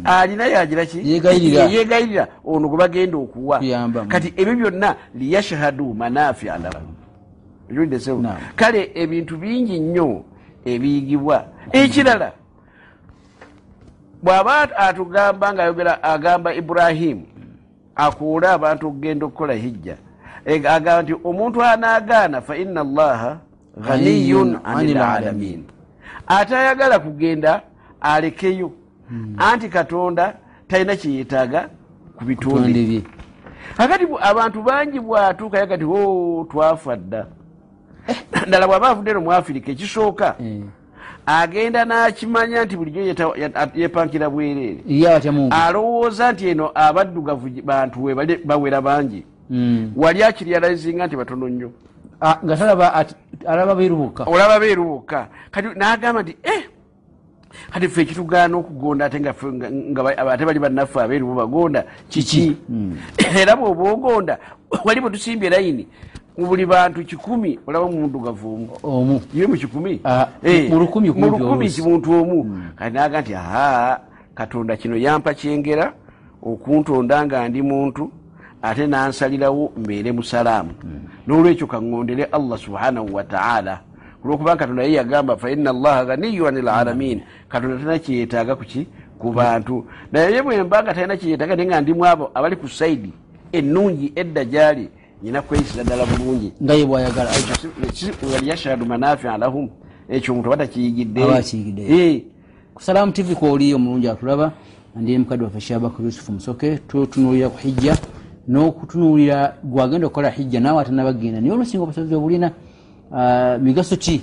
alina 0.06 0.46
yagira 0.46 0.86
ki? 0.86 1.00
Yeegayirira. 1.04 1.64
yeegayirira 1.64 2.28
ono 2.46 2.68
gwe 2.68 2.78
bagenda 2.78 3.18
okuwa. 3.18 3.62
Kati 4.08 4.34
ebyo 4.38 4.56
byonna 4.56 4.96
liyashhadu 5.16 5.94
manafia 5.94 6.58
lahum 6.58 6.96
kale 8.56 8.92
ebintu 8.96 9.38
bingi 9.38 9.80
nnyo 9.80 10.24
ebiyigibwa. 10.66 11.46
Ekirala 11.72 12.32
bw'aba 14.24 14.78
atugamba 14.78 15.54
ngaayogera 15.54 16.04
agamba 16.04 16.54
iburahimu 16.54 17.26
akuule 17.96 18.48
abantu 18.48 18.88
okugenda 18.88 19.26
okukola 19.26 19.54
hijja 19.54 19.96
agamba 20.46 21.02
nti 21.02 21.14
omuntu 21.24 21.64
anaagaana 21.64 22.42
fa 22.42 22.58
inna 22.58 22.82
allaha 22.82 23.38
ghaniyun 23.78 24.60
ani 24.64 24.94
lalamin 24.94 25.64
ate 26.28 26.56
ayagala 26.56 27.00
kugenda 27.00 27.62
alekeyo 28.02 28.72
anti 29.38 29.70
katonda 29.70 30.34
talina 30.68 30.96
kyeyetaaga 30.96 31.70
ku 32.18 32.26
bitonde 32.26 32.62
tonde 32.62 32.86
bye. 32.88 33.04
Kakati 33.78 34.06
bw- 34.06 34.20
abantu 34.22 34.64
bangi 34.64 35.00
bwatuukayo 35.00 35.68
kati 35.68 35.84
o 35.84 36.48
twafa 36.52 36.96
dda. 36.96 37.26
Ddala 38.48 38.68
bw'aba 38.68 38.90
avudde 38.90 39.14
no 39.14 39.22
mu 39.22 39.32
afirika 39.32 39.72
ekisooka 39.72 40.36
Eh. 40.40 40.62
agenda 41.26 41.86
n'akimanya 41.86 42.66
nti 42.66 42.78
bulijjo 42.78 43.36
yepankira 43.76 44.30
bwereere. 44.30 44.84
Alowooza 45.52 46.32
nti 46.32 46.48
eno 46.50 46.72
abaddugavu 46.76 47.50
bantu 47.64 48.00
bawera 48.46 48.82
bangi. 48.82 49.26
Mm. 49.50 49.92
wali 49.96 50.24
akiriyalayizinga 50.24 51.08
nti 51.08 51.16
batono 51.16 51.50
nnyo. 51.50 51.72
Ah, 52.22 52.38
nga 52.46 53.06
alaba 53.48 53.76
beerubuka. 53.76 54.24
Olaba 54.24 54.60
beeru 54.60 54.84
bokka 54.86 55.28
kati 55.52 55.68
n'agamba 55.76 56.22
nti 56.24 56.38
eh 56.44 56.64
kati 57.74 57.88
ffe 57.88 58.02
ekitugaana 58.02 58.58
okugonda 58.58 59.06
ate 59.06 59.18
ate 60.30 60.46
bali 60.46 60.60
bannaffe 60.60 60.98
abeeru 61.02 61.28
bo 61.28 61.36
bagonda 61.36 61.84
kiki? 62.10 62.56
Era 63.40 63.56
bw'oba 63.56 63.92
ogonda 63.92 64.38
wali 64.86 65.02
bwe 65.02 65.10
tusimbye 65.10 65.50
layini 65.50 65.88
mu 66.38 66.48
buli 66.48 66.66
bantu 66.66 67.04
kikumi 67.04 67.60
olaba 67.68 67.92
mumuddugavu 67.92 68.54
omu. 68.54 68.70
Omu. 68.84 69.22
Ye 69.34 69.48
mu 69.48 69.56
kikumi? 69.58 70.00
Ah, 70.06 70.28
Eh, 70.44 70.70
mu 70.70 70.80
lukumi 70.80 71.12
kimuntu 71.70 72.12
omu. 72.14 72.62
kati 72.76 72.94
naga 72.94 73.22
nti 73.22 73.36
aha 73.36 74.00
katonda 74.36 74.78
kino 74.78 74.96
yampa 74.98 75.34
kyengera 75.34 75.94
okuntonda 76.44 77.26
nga 77.26 77.50
ndi 77.50 77.62
muntu 77.62 78.12
ate 78.62 78.88
nansalirawo 78.88 79.72
mbeere 79.78 80.12
musalaamu 80.12 80.72
n'olwekyo 81.28 81.68
kaŋŋondere 81.68 82.24
allah 82.32 82.58
subhanahu 82.60 83.08
wataala 83.16 83.80
kulwokuba 84.22 84.56
katonda 84.56 84.84
ye 84.84 84.94
yagamba 84.94 85.38
fa 85.38 85.52
ina 85.52 85.70
allaha 85.70 86.06
ganiyu 86.06 86.48
ani 86.48 86.62
lalamin 86.62 87.22
katonda 87.50 87.78
talina 87.78 88.00
kyeyetaaga 88.00 88.56
kuki 88.56 88.88
ku 89.20 89.32
bantu. 89.32 89.86
Naye 90.12 90.42
bwemba 90.42 90.84
nga 90.84 90.94
talina 90.94 91.18
kyeyetaaga 91.18 91.56
naye 91.56 91.68
nga 91.68 91.82
ndimu 91.82 92.06
abo 92.06 92.32
abali 92.34 92.56
ku 92.56 92.68
saidi 92.68 93.14
ennungi 93.52 94.14
edda 94.16 94.46
gyali 94.46 94.90
nyina 95.24 95.42
kweyisira 95.42 95.84
ddala 95.84 96.06
bulungi. 96.06 96.54
Nga 96.64 96.74
ye 96.74 96.86
bwayagala 96.86 97.30
waliyashhadu 98.34 98.86
manafia 98.86 99.38
lahum. 99.38 99.70
Ekyo 100.10 100.34
omuntu 100.34 100.54
aba 100.54 100.58
takiyigidde. 100.66 101.24
Aba 101.24 101.36
akiyigidde. 101.36 101.82
Eh, 101.82 102.22
ku 102.74 102.84
salaamu 102.84 103.12
tv 103.12 103.36
kwoli 103.36 103.74
omulungi 103.74 104.08
atulaba 104.08 104.52
ndi 104.96 105.18
mukadde 105.18 105.44
waffe 105.44 105.60
shabaku 105.60 106.02
yusufu 106.02 106.32
musoke 106.32 106.78
tutunuulira 106.78 107.50
ku 107.50 107.58
hijja 107.58 107.98
n'okutunuulira 108.48 109.54
gwagenda 109.64 110.08
okukola 110.08 110.30
hijja 110.30 110.60
naawe 110.60 110.82
atanabagenda. 110.82 111.42
Naye 111.42 111.54
olusinga 111.54 111.84
obusobozi 111.84 112.16
obulina 112.16 112.52
migaso 113.62 113.96
ki? 113.96 114.22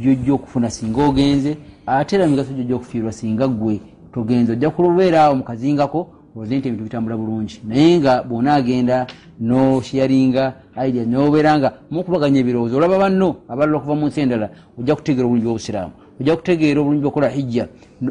Gyojja 0.00 0.32
okufuna 0.32 0.70
singa 0.70 1.04
ogenze. 1.04 1.56
Ate 1.86 2.16
era 2.16 2.26
migaso 2.26 2.52
gyojja 2.52 2.74
okufiirwa 2.74 3.12
singa 3.12 3.48
gwe 3.48 3.80
togenze 4.12 4.52
ojja 4.52 4.70
kubeera 4.70 5.24
awo 5.24 5.34
mukazingako 5.34 6.08
oze 6.36 6.58
nti 6.58 6.68
ebintu 6.68 6.84
bitambula 6.84 7.16
bulungi. 7.16 7.60
Naye 7.68 7.98
nga 8.00 8.22
bw'onaagenda 8.22 9.06
nosharinga 9.40 10.54
idea 10.86 11.04
nobeera 11.04 11.58
nga 11.58 11.72
mukubaganya 11.90 12.40
ebirowoozo 12.40 12.76
olaba 12.76 12.98
banno 12.98 13.36
abalala 13.48 13.76
okuva 13.78 13.94
mu 13.94 14.06
nsi 14.06 14.20
endala 14.20 14.48
ojja 14.78 14.96
kutegeera 14.96 15.26
obulungi 15.26 15.46
bwobusiraamu 15.46 15.92
ojja 16.20 16.36
kutegeera 16.36 16.80
obulungi 16.80 17.02
bwokukola 17.02 17.28
hijja. 17.28 17.68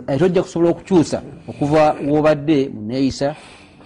Ate 0.07 0.23
ojja 0.23 0.43
kusobola 0.43 0.69
okukyusa 0.71 1.21
okuva 1.49 1.95
wobadde 2.07 2.69
mu 2.73 2.81
neeyisa 2.87 3.35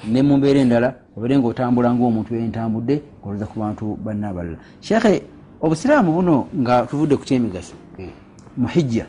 ne 0.07 0.21
mu 0.21 0.37
mbeera 0.37 0.59
endala 0.59 0.89
obeere 1.17 1.37
ngaotambula 1.39 1.93
ngaomuntu 1.93 2.35
entambudde 2.35 3.01
olooza 3.23 3.45
ku 3.45 3.59
bantu 3.59 3.97
banna 4.03 4.29
abalala 4.29 4.57
sheekhe 4.81 5.38
obusiraamu 5.61 6.11
buno 6.11 6.47
nga 6.55 6.85
tuvudde 6.85 7.15
ku 7.17 7.23
kyemigaso 7.23 7.73
mu 8.57 8.67
hijja 8.67 9.05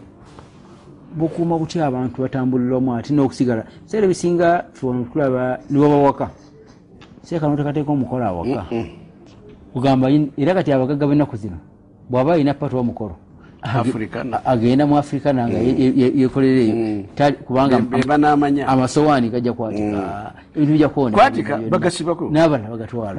bukuuma 1.17 1.59
butya 1.59 1.87
abantu 1.87 2.23
batambuliramu 2.23 2.95
ate 2.95 3.11
n'okusigala? 3.15 3.65
Seera 3.87 4.07
ebisinga 4.07 4.65
fewano 4.73 5.05
tulaba 5.13 5.59
niwabawaka 5.71 6.31
seeka 7.23 7.49
notekateeka 7.49 7.91
omukolo 7.93 8.25
awaka. 8.25 8.65
Kugamba 9.73 10.09
yin- 10.11 10.31
era 10.39 10.55
kati 10.55 10.73
abagagga 10.73 11.07
b'ennaku 11.07 11.37
zino 11.37 11.59
bw'aba 12.11 12.35
alina 12.35 12.55
patu 12.55 12.77
wa 12.77 12.85
mukolo 12.85 13.15
age- 13.63 13.91
Africana. 13.91 14.37
a- 14.45 14.47
agenda 14.55 14.87
mu 14.87 14.99
afrikana 14.99 15.49
nga 15.49 15.59
ye- 15.59 15.77
ye- 15.79 15.95
ye- 16.01 16.13
yekolereyo 16.27 16.75
kubanga 17.47 17.77
amasowaani 18.67 19.29
gajja 19.31 19.53
kwatika? 19.53 20.31
Ebintu 20.55 20.73
bijja 20.73 20.89
bagasibako. 21.71 22.31
n'abalala 22.31 22.69
bagatwala 22.71 23.15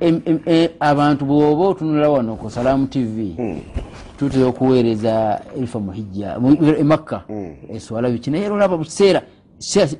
eh, 0.00 0.70
abantu 0.80 1.24
bwoba 1.24 1.64
otunula 1.68 2.10
wano 2.10 2.36
ku 2.36 2.50
salaamu 2.50 2.86
tv 2.86 3.36
tutera 4.18 4.46
okuweereza 4.46 5.40
ebifa 5.56 5.80
muhijja 5.80 6.36
emakka 6.78 7.22
eswala 7.68 8.10
biki 8.10 8.30
naye 8.30 8.48
olaba 8.50 8.76
bukiseera 8.76 9.22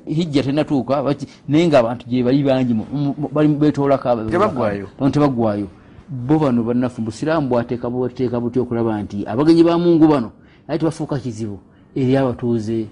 hijja 0.05 0.43
tenatuuka 0.43 1.15
naye 1.47 1.67
ngaabantu 1.67 2.05
gye 2.09 2.23
bali 2.23 2.43
bangi 2.43 2.73
mu- 2.73 2.85
mu- 2.93 3.15
mu- 3.17 3.29
bali 3.33 3.47
betolako 3.47 4.09
aba- 4.09 4.25
Tebaggwaayo. 4.31 4.87
Abantu 4.97 5.13
tebagwayo. 5.19 5.67
bo 6.09 6.39
bano 6.39 6.63
bannaffe 6.63 7.01
busiraamu 7.01 7.47
bwateeka 7.47 7.89
bwateeka 7.89 8.39
buty 8.39 8.59
okulaba 8.59 9.01
nti 9.01 9.23
abagenyi 9.27 9.63
ba 9.63 9.77
mungu 9.77 10.07
bano 10.07 10.31
aye 10.67 10.79
tebafuuka 10.79 11.19
kizibu 11.19 11.59
eri 11.95 12.17
abatuuze 12.17 12.85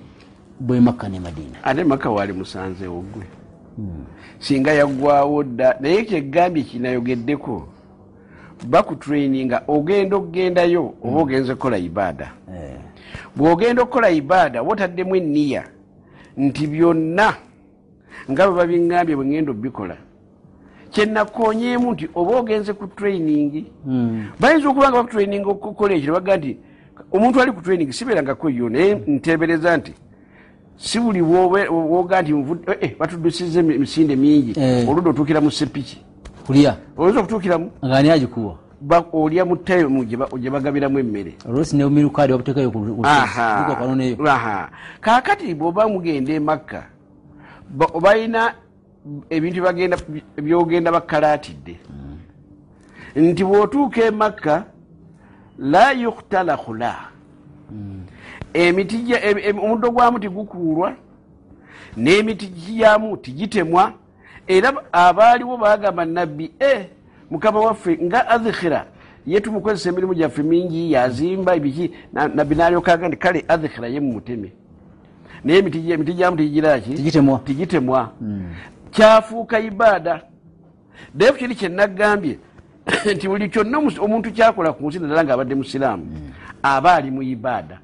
bwe 0.60 0.80
makka 0.80 1.10
ne 1.10 1.20
madiina 1.20 1.58
ate 1.64 1.84
maka 1.84 2.10
waali 2.10 2.34
musanzeewo 2.34 3.04
gwe 3.14 3.26
singa 4.40 4.72
yaggwawo 4.72 5.44
dda 5.44 5.78
naye 5.80 6.04
kyegambye 6.04 6.64
kinayogeddeko 6.64 7.68
bakutraininga 8.68 9.64
ogenda 9.68 10.16
okugendayo 10.16 10.94
oba 11.04 11.20
ogenze 11.22 11.56
kukola 11.56 11.78
ibaada. 11.78 12.28
Bw'ogenda 13.36 13.82
okukola 13.84 14.10
ibaada 14.10 14.62
wotaddemu 14.62 15.16
enniya 15.16 15.64
nti 16.38 16.68
byonna 16.68 17.36
nga 18.32 18.48
bwe 18.48 18.56
babiŋŋambye 18.58 19.16
bwe 19.16 19.26
ŋŋenda 19.26 19.52
obikola 19.52 19.98
kyenakoonyeemu 20.92 21.92
nti 21.94 22.06
oba 22.16 22.32
ogenze 22.40 22.74
ku 22.74 22.88
training 22.88 23.66
bayinza 24.40 24.70
okuba 24.70 24.90
nga 24.90 24.98
bakutraininga 24.98 25.50
okukola 25.50 25.94
ekyo 25.94 26.12
nebaga 26.12 26.38
nti 26.38 26.52
omuntu 27.12 27.42
ali 27.42 27.52
ku 27.52 27.62
training 27.62 27.92
sibeerangako 27.92 28.50
yo 28.50 28.70
naye 28.70 28.96
nteebereza 29.08 29.78
nti 29.78 29.94
si 30.80 31.00
buli 31.00 31.22
woga 31.22 32.22
nti 32.22 32.32
eh, 32.32 32.78
eh, 32.82 32.96
batudusiza 33.00 33.60
emisinde 33.60 34.16
mingi 34.16 34.54
Eh. 34.60 34.88
oludde 34.90 35.10
otuukira 35.10 35.42
mu 35.42 35.52
sepiki. 35.52 36.00
Kulya 36.48 36.78
oyinza 36.98 37.20
okutuukiramu? 37.20 37.72
Ngaani 37.86 38.10
agikuwa? 38.10 38.56
Olya 39.14 39.44
mu 39.46 39.56
tayimu 39.58 40.06
gye 40.08 40.18
ba- 40.18 40.30
gye 40.40 40.50
bagabiramu 40.50 41.00
emmere. 41.00 41.36
Kaakati 45.02 45.54
bw'oba 45.54 45.88
mugenda 45.88 46.34
emakka 46.34 46.84
ba- 47.70 47.92
balina 48.00 48.54
ebintu 49.30 49.62
byogenda 50.42 50.92
bakalaatidde 50.92 51.76
nti 53.16 53.44
bw'otuuka 53.44 54.02
emakka 54.08 54.64
la 55.60 55.92
yuktala 55.92 56.56
khula 56.58 56.96
emiti 58.60 58.98
omuddo 59.64 59.92
gwamu 59.92 60.20
tigukuulwa 60.20 60.94
n'emiti 61.98 62.48
gyamu 62.48 63.18
tigitemwa. 63.18 63.94
Era 64.48 64.74
abaaliwo 64.92 65.58
bagamba 65.58 66.06
nabbi 66.06 66.52
e 66.60 66.90
mukama 67.32 67.60
waffe 67.60 67.98
nga 68.04 68.28
adhikhira 68.30 68.86
ye 69.28 69.40
tumukozesa 69.42 69.90
emirimu 69.90 70.14
gyaffe 70.14 70.44
mingi 70.44 70.92
yazimba 70.92 71.56
ebiki. 71.56 71.92
Na- 72.14 72.28
nabbi 72.28 72.56
nalyokaga 72.56 73.08
nti 73.08 73.18
kale 73.18 73.46
adhikhira 73.48 73.88
ye 73.88 74.00
mumuteme 74.00 74.52
naye 75.44 75.60
emiti 75.60 76.14
gyamu 76.14 76.38
tigiraki 76.38 76.94
Tigitemwa. 76.94 77.40
tigitemwa. 77.46 78.12
Kyafuuka 78.92 79.60
ibaada. 79.60 80.22
Naye 81.16 81.32
kiri 81.32 81.56
kyenagambye 81.56 82.38
nti 83.16 83.28
buli 83.28 83.50
kyonna 83.50 83.78
omuntu 83.78 84.32
kyakola 84.32 84.74
ku 84.74 84.88
nsi 84.88 85.00
naddala 85.00 85.24
ngaabadde 85.24 85.56
musiraamu 85.56 86.06
aba 86.64 86.96
ali 86.96 87.12
mu 87.12 87.22
ibaada 87.22 87.80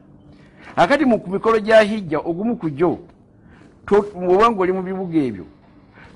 akati 0.75 1.05
ku 1.05 1.29
mikolo 1.29 1.59
gya 1.59 1.81
hijja 1.81 2.19
ogumu 2.19 2.55
ku 2.57 2.69
gyo 2.69 2.99
to- 3.85 4.05
oba 4.29 4.51
ngaoli 4.51 4.71
mu 4.71 4.81
bibuga 4.83 5.17
ebyo 5.19 5.45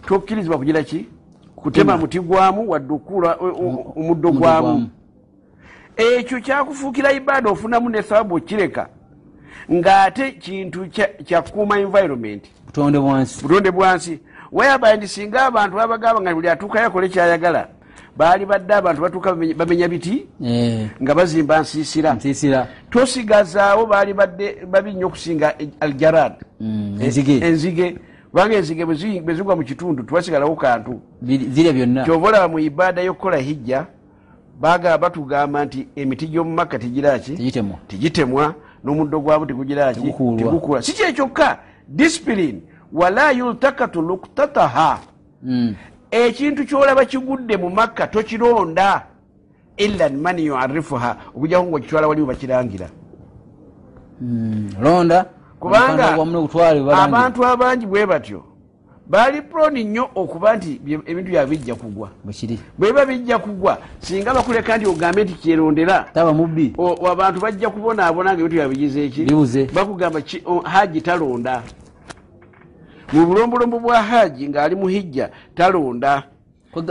tokkirizibwa 0.08 0.58
kugira 0.58 0.84
ki? 0.84 1.08
Kutema 1.56 1.98
muti 1.98 2.20
gwamu 2.20 2.70
wadde 2.70 2.94
okuula 2.94 3.36
omuddo 3.96 4.32
gwamu. 4.32 4.90
ekyo 5.98 6.40
kyakufuukira 6.42 7.12
ibaada 7.12 7.50
ofunamu 7.52 7.90
ne 7.90 8.02
thawabu 8.02 8.36
okireka 8.36 8.88
ng'ate 9.72 10.32
kintu 10.32 10.86
kya- 10.88 11.24
kyakuuma 11.24 11.80
environment. 11.80 12.44
Butonde 12.66 13.00
bwansi. 13.00 13.42
Butonde 13.44 13.72
bwansi. 13.72 14.20
Whereby 14.52 14.98
ndi 14.98 15.08
singa 15.08 15.46
abantu 15.46 15.76
babagamba 15.78 16.22
nga 16.22 16.34
buli 16.36 16.50
atuukayo 16.50 16.88
akole 16.88 17.10
kyayagala 17.10 17.68
baali 18.18 18.46
badde 18.46 18.74
abantu 18.74 19.02
batuuka 19.02 19.32
bamenya- 19.34 19.88
biti 19.88 20.26
Eh, 20.44 20.88
nga 21.02 21.16
bazimba 21.16 21.60
nsiisira. 21.60 22.14
Tosigazaawo 22.90 23.86
baali 23.86 24.14
badde 24.14 24.66
babi 24.72 24.94
nnyo 24.94 25.08
okusinga 25.08 25.54
aljarad 25.80 26.34
Mm, 26.60 26.98
enzige. 27.02 27.38
enzige. 27.48 27.98
Kubanga 28.32 28.56
enzige 28.56 28.86
bwe 28.86 28.96
zi- 28.96 29.22
bwe 29.22 29.34
zigwa 29.34 29.56
mu 29.56 29.64
kitundu 29.64 30.04
tewasigalawo 30.04 30.56
kantu. 30.56 31.02
Kyova 32.06 32.28
olaba 32.28 32.48
mu 32.48 32.60
ibaada 32.60 33.02
y'okukola 33.02 33.38
hijja 33.38 33.86
baga 34.60 34.98
batugamba 34.98 35.66
nti 35.66 35.88
emiti 35.96 36.28
gy'omu 36.28 36.54
makka 36.54 36.80
tegiraki 36.80 37.32
tegitemwa. 37.88 38.54
N'omuddo 38.84 39.20
gwabo 39.20 39.46
tegugiraki 39.46 40.00
tegukuula 40.52 40.82
si 40.82 40.94
kye 40.94 41.14
kyokka. 41.14 41.58
Disipulini 41.88 42.62
wala 42.94 43.32
yultakatu 43.32 44.02
luktataha. 44.02 45.00
Mm. 45.44 45.76
Ekintu 46.12 46.66
kyolaba 46.66 47.06
kigudde 47.06 47.58
mu 47.58 47.70
makka 47.70 48.08
tokironda 48.08 49.06
illa 49.78 50.10
man 50.10 50.40
yuarifuha 50.40 51.16
okujjako 51.36 51.66
ngaokitwala 51.68 52.08
waliwo 52.08 52.28
bakirangira. 52.28 52.88
Mm. 54.22 54.70
londa 54.82 55.26
kubanga 55.60 56.18
abantu 56.92 57.46
abangi 57.46 57.86
bwe 57.86 58.06
batyo 58.06 58.44
baali 59.10 59.42
proni 59.42 59.84
nnyo 59.84 60.10
okuba 60.16 60.56
nti 60.56 60.82
ebintu 61.06 61.32
byabwe 61.32 61.58
bijja 61.58 61.76
kugwa. 61.76 62.10
Bweba 62.78 63.06
bijja 63.06 63.40
kugwa 63.40 63.78
singa 64.00 64.34
bakuleka 64.34 64.78
nti 64.78 64.86
ogambe 64.86 65.24
nti 65.24 65.34
kyerondera. 65.34 66.06
Abantu 67.12 67.40
bajja 67.42 67.70
kubonaabona 67.70 68.34
nga 68.34 68.40
ebintu 68.40 68.56
byabwe 68.56 68.76
bigize 68.76 69.06
eki? 69.06 69.24
Bakugamba 69.74 70.22
haji 70.64 71.02
talonda 71.02 71.64
mu 73.14 73.26
bulombolombo 73.26 73.80
bwa 73.80 74.02
haji 74.04 74.48
ng'ali 74.50 74.76
mu 74.76 74.88
hijja 74.88 75.30
talonda 75.56 76.24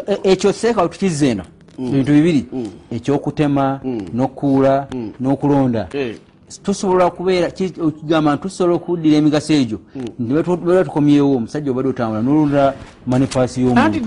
e- 0.06 0.30
ekyo 0.32 0.52
seeka 0.52 0.88
tukizza 0.88 1.26
eno 1.26 1.44
bintu 1.78 2.12
bibiri 2.12 2.46
ekyokutema 2.92 3.80
n'okukuula 4.14 4.88
n'okulonda. 5.20 5.88
Eh. 5.92 6.16
tusobola 6.62 7.10
kubeera 7.10 7.50
ki- 7.50 7.74
okigamba 7.80 8.34
nti 8.34 8.42
tusobola 8.42 8.74
okuddira 8.76 9.16
emigaso 9.16 9.52
egyo 9.52 9.78
nti 10.18 10.32
bwe 10.32 10.42
tu- 10.42 10.56
bwe 10.56 10.84
tukomyewo 10.84 11.36
omusajja 11.36 11.70
obadde 11.70 11.88
otambula 11.88 12.22
nolonda 12.22 12.74
manifaasi 13.06 13.60
anti 13.76 14.00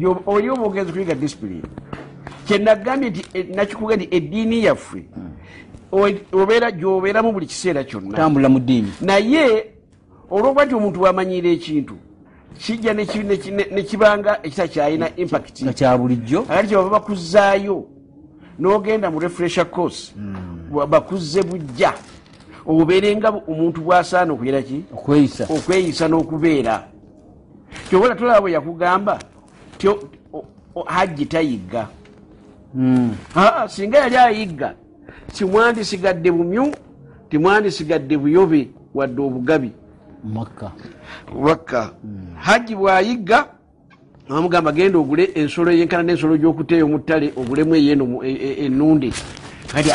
y'omuntu 0.00 0.22
oli 0.26 0.48
oba 0.50 0.62
ogenza 0.66 0.92
kuyiga 0.92 1.14
disipulini 1.14 1.62
kyenagambye 2.46 3.10
nti 3.10 3.22
eh, 3.34 3.46
nakikuga 3.54 3.96
nti 3.96 4.08
eddiini 4.10 4.64
yaffe 4.64 5.04
obeera 6.32 6.70
gyobeeramu 6.72 7.32
buli 7.32 7.46
kiseera 7.46 7.84
kyonna. 7.84 8.16
Tambula 8.16 8.48
mu 8.48 8.58
ddiini. 8.58 8.92
Naye 9.00 9.64
olwokuba 10.34 10.64
nti 10.64 10.74
omuntu 10.74 11.02
wamanyiira 11.02 11.48
ekintu 11.50 11.94
kijja 12.58 12.92
ne 12.94 13.06
ki- 13.06 13.22
ne 13.22 13.36
ki- 13.36 13.50
ne- 13.50 13.68
ne 13.70 13.82
kibanga 13.82 14.38
ekita 14.42 14.68
kyalina 14.68 15.06
impact. 15.16 15.62
kya 15.74 15.98
bulijjo? 15.98 16.40
Akati 16.48 16.68
kyebava 16.68 16.90
bakuzaayo 16.90 17.86
n'ogenda 18.58 19.10
mu 19.10 19.18
refresher 19.20 19.70
course 19.70 20.12
bwa- 20.70 20.86
bakuzze 20.86 21.42
bujja 21.42 21.94
obeerenga 22.66 23.30
omuntu 23.48 23.80
bwasaana 23.80 24.32
okugira 24.32 24.62
ki? 24.62 24.84
Okweyisa. 25.50 26.08
N'okubeera. 26.08 26.84
Kyobola 27.90 28.14
tolaba 28.14 28.40
bwe 28.40 28.52
yakugamba 28.52 29.18
hajji 30.86 31.26
tayigga. 31.26 31.88
Mm. 32.74 33.14
Aa, 33.36 33.68
singa 33.68 33.98
yali 33.98 34.16
ayigga 34.16 34.74
timwandisigadde 35.32 36.30
bumyu 36.30 36.72
timwandisigadde 37.30 38.16
buyobe 38.18 38.68
wadde 38.94 39.22
obugabi 39.22 39.70
makka. 40.24 40.72
Hajji 42.36 42.74
bwayigga 42.76 43.46
amugamba 44.28 44.72
genda 44.72 44.98
ogule 44.98 45.24
ensolo 45.34 45.70
yenkana 45.72 46.02
n'ensolo 46.02 46.36
gyokuteeyo 46.36 46.88
mu 46.88 46.98
ttale 46.98 47.32
ogulemu 47.36 47.74
eyeno 47.74 48.04
mu- 48.06 48.22
e- 48.24 48.36
kati 49.72 49.90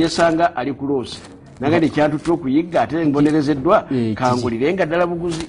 yesanga 0.00 0.56
ali 0.56 0.72
ku 0.72 0.86
loosi. 0.86 1.20
Nagende 1.60 1.88
kyantutta 1.88 2.32
okuyigga 2.32 2.82
ate 2.82 3.04
mbonerezeddwa 3.04 3.86
Eh, 3.92 4.14
kangulire 4.14 4.72
nga 4.74 4.86
ddala 4.86 5.06
buguzi. 5.06 5.46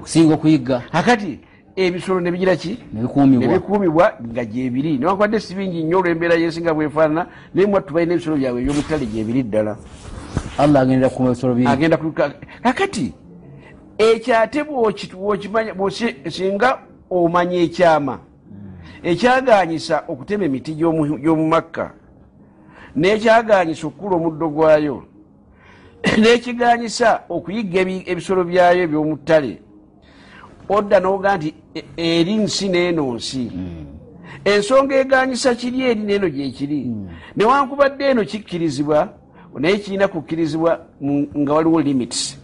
Okusinga 0.00 0.34
okuyigga. 0.34 0.82
Akati 0.92 1.40
ebisolo 1.76 2.20
nebigira 2.20 2.56
ki? 2.56 2.78
Nebikuumibwa 3.48 4.12
nga 4.32 4.44
gyebiri 4.44 4.98
newankubadde 4.98 5.40
si 5.40 5.54
bingi 5.54 5.82
nnyo 5.84 5.98
olw'embeera 5.98 6.34
yesinga 6.34 6.74
bwefaanana 6.74 7.26
naye 7.54 7.66
mwattu 7.66 7.94
balina 7.94 8.14
ebisolo 8.14 8.36
byabwe 8.36 8.60
ebyomuttale 8.62 9.06
gyebiri 9.06 9.42
ddala 9.42 9.76
allah 10.58 10.80
agendera 10.80 11.10
ku 11.10 11.22
bisolo 11.22 11.54
biri 11.54 11.68
agenda 11.68 11.98
kakati 12.62 13.12
ekyo 13.98 14.38
ate 14.38 14.62
bw'oki- 14.62 15.14
bw'okimanya 15.16 15.72
singa 16.30 16.78
omanya 17.10 17.58
ekyama 17.66 18.18
ekyaganyisa 19.02 20.04
okutema 20.08 20.44
emiti 20.44 20.74
gy'omu 20.74 21.18
gy'omu 21.18 21.46
makka 21.48 21.94
n'ekyaganyisa 22.96 23.86
okukula 23.86 24.16
omuddo 24.16 24.48
gwayo 24.48 25.02
n'ekiganyisa 26.20 27.08
okuyigga 27.28 27.80
ebi- 27.82 28.04
ebisolo 28.10 28.44
byayo 28.44 28.82
eby'omu 28.82 29.16
ttale 29.16 29.52
odda 30.68 31.00
n'oga 31.00 31.36
nti 31.36 31.54
e- 31.74 31.84
eri 31.96 32.34
nsi 32.34 32.68
n'eno 32.68 33.14
nsi. 33.14 33.44
Ensonga 34.44 34.94
eganyisa 34.96 35.54
kiri 35.54 35.80
eri 35.90 36.00
n'eno 36.00 36.28
gyekiri 36.28 36.78
newankubadde 37.36 38.04
eno 38.10 38.22
kikkirizibwa 38.24 38.98
naye 39.58 39.78
kirina 39.78 40.08
kukkirizibwa 40.08 40.78
nga 41.38 41.52
waliwo 41.54 41.80
limits. 41.80 42.38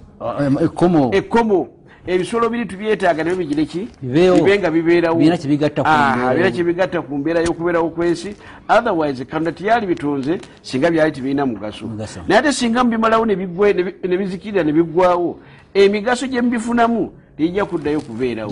Ekkomo. 0.62 1.10
Ekkomo 1.14 1.68
ebisolo 2.06 2.48
biri 2.48 2.66
tubyetaaga 2.66 3.24
nabyo 3.24 3.36
bigire 3.38 3.64
ki? 3.66 3.88
Bibe 4.02 4.58
nga 4.58 4.70
bibeerawo. 4.70 5.18
Birina 5.18 5.36
kye 5.36 5.48
bigatta 5.48 5.82
ku 5.82 5.88
Ah, 5.88 6.16
mbeera. 6.16 6.34
birina 6.34 6.50
kye 6.50 6.64
bigatta 6.64 7.02
ku 7.02 7.14
mbeera 7.18 7.40
y'okubeerawo 7.44 7.90
kw'ensi. 7.90 8.34
Otherwise 8.68 9.24
katonda 9.24 9.52
tiyali 9.52 9.86
bitonze 9.86 10.38
singa 10.62 10.90
byali 10.90 11.12
tibirina 11.12 11.46
mugaso. 11.46 11.86
Naye 12.28 12.38
ate 12.40 12.52
singa 12.52 12.84
mubimalawo 12.84 13.26
ne 13.26 14.16
bizikirira 14.16 14.64
ne 14.64 14.72
biggwawo 14.72 15.38
emigaso 15.74 16.26
gye 16.26 16.40
mubifunamu 16.42 17.12
tijja 17.36 17.64
kuddayo 17.64 18.00
kubeerawo. 18.00 18.50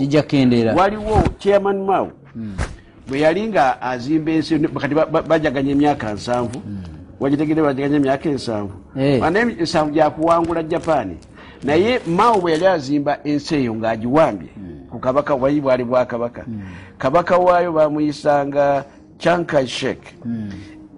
Waliwo 0.77 1.23
chairman 1.39 1.81
mao 1.85 2.11
bwe 3.09 3.19
yali 3.19 3.47
nga 3.47 3.81
azimba 3.81 4.31
ensi 4.31 4.59
kati 4.59 4.95
ba- 4.95 5.05
ba- 5.05 5.21
bajaganya 5.21 5.71
emyaka 5.71 6.13
nsanvu 6.13 6.61
wagitegere 7.19 7.61
bajaganya 7.61 7.95
emyaka 7.95 8.29
ensanvu. 8.29 8.73
Eh. 8.99 9.19
Bana 9.21 9.39
ensanvu 9.39 9.91
gyakuwangula 9.93 10.63
japaani 10.63 11.17
naye 11.63 11.99
mao 12.07 12.41
bwe 12.41 12.51
yali 12.51 12.65
azimba 12.67 13.19
ensi 13.23 13.55
eyo 13.55 13.75
ng'agiwambye 13.75 14.49
ku 14.91 14.99
kabaka 14.99 15.35
wali 15.35 15.61
bwali 15.61 15.83
bwakabaka 15.83 16.45
kabaka. 16.97 17.37
Waayo 17.37 17.71
bamuyisanga 17.71 18.83
chankai 19.17 19.67
shek 19.67 19.99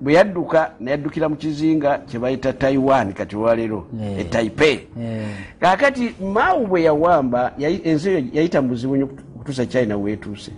bwe 0.01 0.13
yadduka 0.13 0.71
nayaddukira 0.79 1.29
mu 1.29 1.35
kizinga 1.35 1.97
kye 2.07 2.19
bayita 2.19 2.53
taiwan 2.53 3.13
kati 3.13 3.35
olwaleero 3.35 3.87
Eh. 4.03 4.19
e 4.19 4.23
taipei. 4.23 4.79
Eh, 5.01 5.27
kakati 5.59 6.15
mao 6.33 6.65
bwe 6.65 6.83
yawamba 6.83 7.53
ensi 7.59 8.09
eyo 8.09 8.23
yayita 8.33 8.61
mu 8.61 8.67
buzibu 8.67 8.95
nnyo 8.95 9.09
okutuusa 9.35 9.65
china 9.65 9.97
weetuuse 9.97 10.51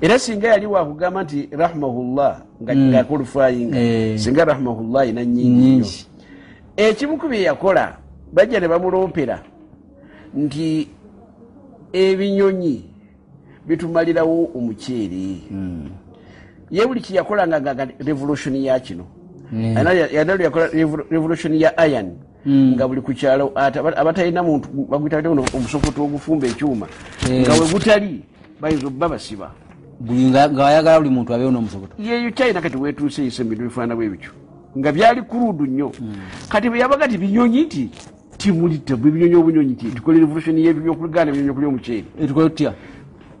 era 0.00 0.18
singa 0.18 0.48
yali 0.48 0.66
wakugamba 0.66 1.22
nti 1.22 1.48
rahimahullah 1.52 2.42
nga 2.62 2.72
ngakolufayinga 2.76 3.78
Eh. 3.78 4.18
singa 4.18 4.44
rahimahullah 4.44 5.08
ina 5.08 5.24
nyingi 5.24 5.48
nnyo. 5.48 5.68
Nyingi 5.68 6.06
ekimu 6.76 7.16
ku 7.18 7.28
bye 7.28 7.42
yakola 7.42 7.96
bajja 8.32 8.60
ne 8.60 8.68
bamulompera 8.68 9.42
nti 10.34 10.88
ebinyonyi 11.92 12.84
bitumalirawo 13.66 14.50
omuceeri 14.56 15.42
ye 16.70 16.86
buli 16.86 17.00
kiyakolanga 17.00 17.60
nga 17.60 17.86
revolution 18.00 18.56
ya 18.56 18.80
kino. 18.80 19.04
Mm. 19.52 19.76
yanalo 20.12 20.42
yakola 20.42 20.66
revo- 20.72 21.04
revolution 21.10 21.54
ya 21.54 21.76
iron. 21.86 22.16
Mm. 22.46 22.72
nga 22.74 22.88
buli 22.88 23.00
ku 23.00 23.12
kyalo 23.12 23.52
ate 23.54 23.78
aba- 23.78 23.96
abatalina 23.96 24.42
muntu 24.42 24.68
bagwita 24.88 25.20
omusokoto 25.54 26.04
ogufumba 26.04 26.46
ekyuma. 26.48 26.86
Eh. 27.30 27.44
nga 27.44 27.52
we 27.60 27.68
gutali 27.68 28.24
bayinza 28.60 28.86
obba 28.86 29.08
basiba 29.08 29.52
buli 30.02 30.30
nga 30.30 30.50
nga 30.50 30.66
ayagala 30.66 30.98
buli 31.00 31.10
muntu 31.10 31.30
abeewo 31.34 31.50
n'omusokoto 31.52 31.94
yeyo 31.98 32.30
china 32.30 32.60
kati 32.60 32.76
wetuuse 32.76 33.22
ebintu 33.40 33.62
bifaana 33.64 33.94
bwe 33.96 34.08
bityo 34.08 34.32
nga 34.78 34.92
byali 34.92 35.22
kurudu 35.22 35.66
nnyo. 35.66 35.92
Kati 36.48 36.68
bwe 36.70 36.78
yabaga 36.78 37.08
ti 37.08 37.18
binyonyi 37.18 37.62
nti 37.64 37.90
timulita 38.38 38.96
binyonyi 38.96 39.34
obunyonyi 39.34 39.74
ti 39.74 39.86
tukole 39.92 40.18
revolution 40.20 40.58
yebyokuluganda 40.58 41.32
binyonyi 41.32 41.50
okulya 41.50 41.68
omuceeri 41.68 42.06
etukole 42.20 42.48
tutya? 42.48 42.72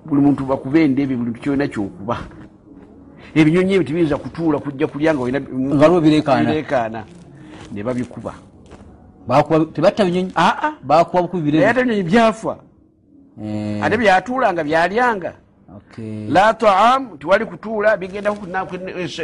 Buli 0.04 0.20
muntu 0.20 0.44
bakuba 0.44 0.78
endebe 0.80 1.16
buli 1.16 1.32
kyolina 1.40 1.68
kyokuba. 1.68 2.16
Ebinyonyi 3.34 3.72
ebyo 3.74 3.84
tibiyinza 3.86 4.16
kutuula 4.16 4.58
kujja 4.58 4.86
kulya 4.86 5.14
nga 5.14 5.22
olina 5.22 5.40
Nga 5.40 5.82
waliwo 5.82 6.00
bireekaana. 6.00 7.04
ne 7.72 7.82
babikuba. 7.82 8.34
Tebatta 9.72 10.04
binyonyi? 10.04 10.32
Aa 10.36 10.72
bakuba 10.84 11.22
bukubi 11.22 11.50
naye 11.52 11.64
birebe 11.64 11.70
ate 11.70 11.80
ebinyonyi 11.80 12.02
byafa. 12.02 12.56
Eh, 13.42 13.84
ate 13.84 13.96
byatuulanga 13.96 14.64
byalyanga. 14.64 15.32
La 16.28 16.54
taam 16.54 17.18
tiwali 17.18 17.44
kutuula 17.46 17.96
bigenda 17.96 18.34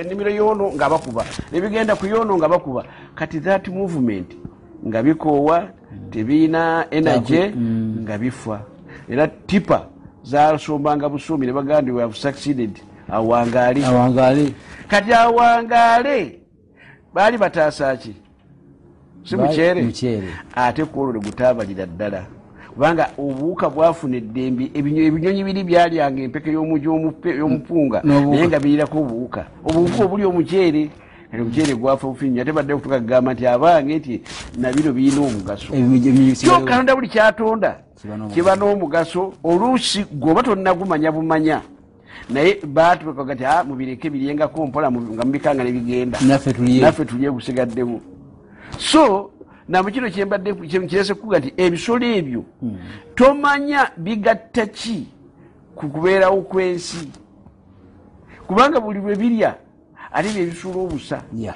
ennimiro 0.01 0.30
yoono 0.30 0.72
nga 0.74 0.88
bakuba. 0.90 1.24
Nebigenda 1.53 1.96
ku 1.96 2.07
yoono 2.07 2.36
nga 2.36 2.49
bakuba. 2.49 2.84
Kati 3.14 3.40
that 3.40 3.68
movement 3.68 4.36
nga 4.86 5.03
bikoowa 5.03 5.68
tebiina 6.11 6.86
energy 6.90 7.53
Mm. 7.55 7.96
nga 8.03 8.18
bifa 8.18 8.61
era 9.09 9.26
tipa 9.26 9.86
zasombanga 10.22 11.09
busuumi 11.09 11.46
ne 11.46 11.53
bagamba 11.53 11.82
nti 11.82 11.90
we 11.90 12.01
have 12.03 12.14
succeeded. 12.16 12.80
Awangaali. 13.11 13.82
Kati 14.88 15.12
awangaale 15.12 16.38
baali 17.14 17.38
bataasa 17.38 17.96
ki? 17.96 18.14
Si 19.24 19.36
muceere. 19.36 19.82
ate 20.55 20.84
kwolwo 20.84 21.12
ne 21.12 21.18
gutaabalira 21.20 21.86
ddala 21.86 22.26
kubanga 22.79 23.11
obuwuka 23.18 23.66
bwafuna 23.70 24.16
eddembe 24.22 24.70
ebinyo- 24.74 25.03
ebinyonyi 25.11 25.43
biri 25.45 25.62
byalyanga 25.66 26.22
empeke 26.22 26.53
y'omupunga 26.55 28.03
naye 28.07 28.47
nga 28.47 28.61
birirako 28.62 28.99
obuwuka. 29.03 29.47
Obuwuka 29.66 30.05
obuli 30.07 30.22
omuceere 30.24 30.91
kati 31.31 31.43
omuceere 31.43 31.74
gwafa 31.74 32.07
bufinyo 32.07 32.43
ate 32.43 32.53
badde 32.55 32.74
kutuka 32.79 33.01
kugamba 33.03 33.35
nti 33.35 33.47
abange 33.51 33.99
nti 33.99 34.22
nabino 34.62 34.93
birina 34.95 35.20
omugaso. 35.26 35.74
Ebimi- 35.74 35.99
ebimi- 36.09 36.37
kyo 36.39 36.61
katonda 36.62 36.95
buli 36.95 37.09
kyatonda 37.09 37.70
Kiba 38.33 38.55
n'omugaso. 38.57 39.33
oluusi 39.43 40.05
gwoba 40.14 40.43
tonnagumanya 40.47 41.11
bumanya 41.12 41.61
naye 42.31 42.61
batubekaga 42.62 43.35
ti 43.37 43.45
"Ah, 43.45 43.64
mubireke 43.66 44.07
biryengako 44.11 44.66
mpola 44.70 44.87
nga 44.91 45.24
mubikanga 45.26 45.64
ne 45.64 45.72
bigenda. 45.72 46.18
Naffe 46.81 47.05
tulye. 47.05 47.26
Gusigaddemu 47.31 48.01
so 48.79 49.31
namukino 49.69 50.11
kyembadde 50.11 50.55
kirese 50.89 51.14
kuga 51.14 51.39
nti 51.39 51.53
ebisolo 51.57 52.07
ebyo 52.07 52.45
tomanya 53.14 53.91
bigatta 53.97 54.66
ki 54.66 55.07
ku 55.77 55.89
kubeerawo 55.89 56.43
kw'ensi? 56.43 57.09
Kubanga 58.47 58.81
buli 58.81 59.01
bwe 59.01 59.16
birya 59.16 59.55
ate 60.12 60.29
bye 60.33 60.47
bisula 60.47 60.77
obusa. 60.81 61.23
Ya. 61.37 61.55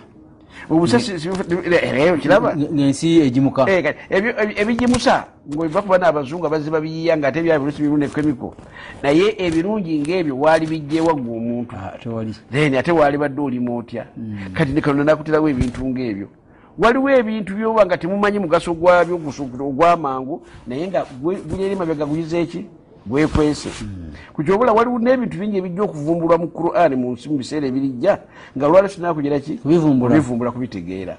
obusa 0.70 1.00
si- 1.00 1.18
si- 1.18 1.28
eyo 1.28 2.16
kiraba? 2.16 2.54
Nge- 2.56 2.68
ng'ensi 2.72 3.20
egimuka. 3.20 3.64
Eh, 4.10 4.60
ebigimusa 4.60 5.24
ngaoiva 5.48 5.82
kuba 5.82 5.98
n'abazungu 5.98 6.46
abaziba 6.46 6.80
biyiya 6.80 7.16
nga 7.16 7.28
ate 7.28 7.42
byabirusi 7.42 7.82
biruna 7.82 8.04
ekemiko 8.06 8.54
naye 9.02 9.34
ebirungi 9.38 9.98
ngaebyo 10.04 10.38
waali 10.38 10.66
bijjewa 10.66 11.14
gwe 11.14 11.36
omuntu. 11.36 11.74
Ah, 11.76 11.96
then 12.52 12.74
ate 12.74 12.92
waali 12.92 13.18
badde 13.18 13.40
olimu 13.40 13.76
otya 13.78 14.06
kati 14.54 14.72
nekalonda 14.72 15.04
nakuterawo 15.16 15.48
ebintu 15.48 15.82
ngaebyo 15.88 16.28
waliwo 16.78 17.10
ebintu 17.10 17.54
byoba 17.54 17.86
nga 17.86 17.96
temumanyi 17.98 18.38
mugaso 18.38 18.74
gwabyo 18.74 19.20
ogwamangu 19.60 20.42
naye 20.66 20.88
nga 20.88 21.04
guli 21.22 21.64
eri 21.64 21.76
mabega 21.76 22.06
guyiza 22.06 22.38
eki? 22.38 22.66
Gwekwese. 23.06 23.68
Kukyobula 24.32 24.72
waliwo 24.72 24.98
n'ebintu 24.98 25.38
bingi 25.38 25.56
ebijja 25.58 25.82
okuvumbulwa 25.82 26.38
mu 26.38 26.48
quran 26.48 26.94
mu 26.96 27.16
biseera 27.38 27.66
ebirijja 27.66 28.18
nga 28.56 28.66
lwali 28.68 28.88
tulina 28.88 29.14
kugira 29.14 29.40
ki? 29.40 29.54
Kubivumbula. 29.58 30.50
Kubitegeera. 30.50 31.16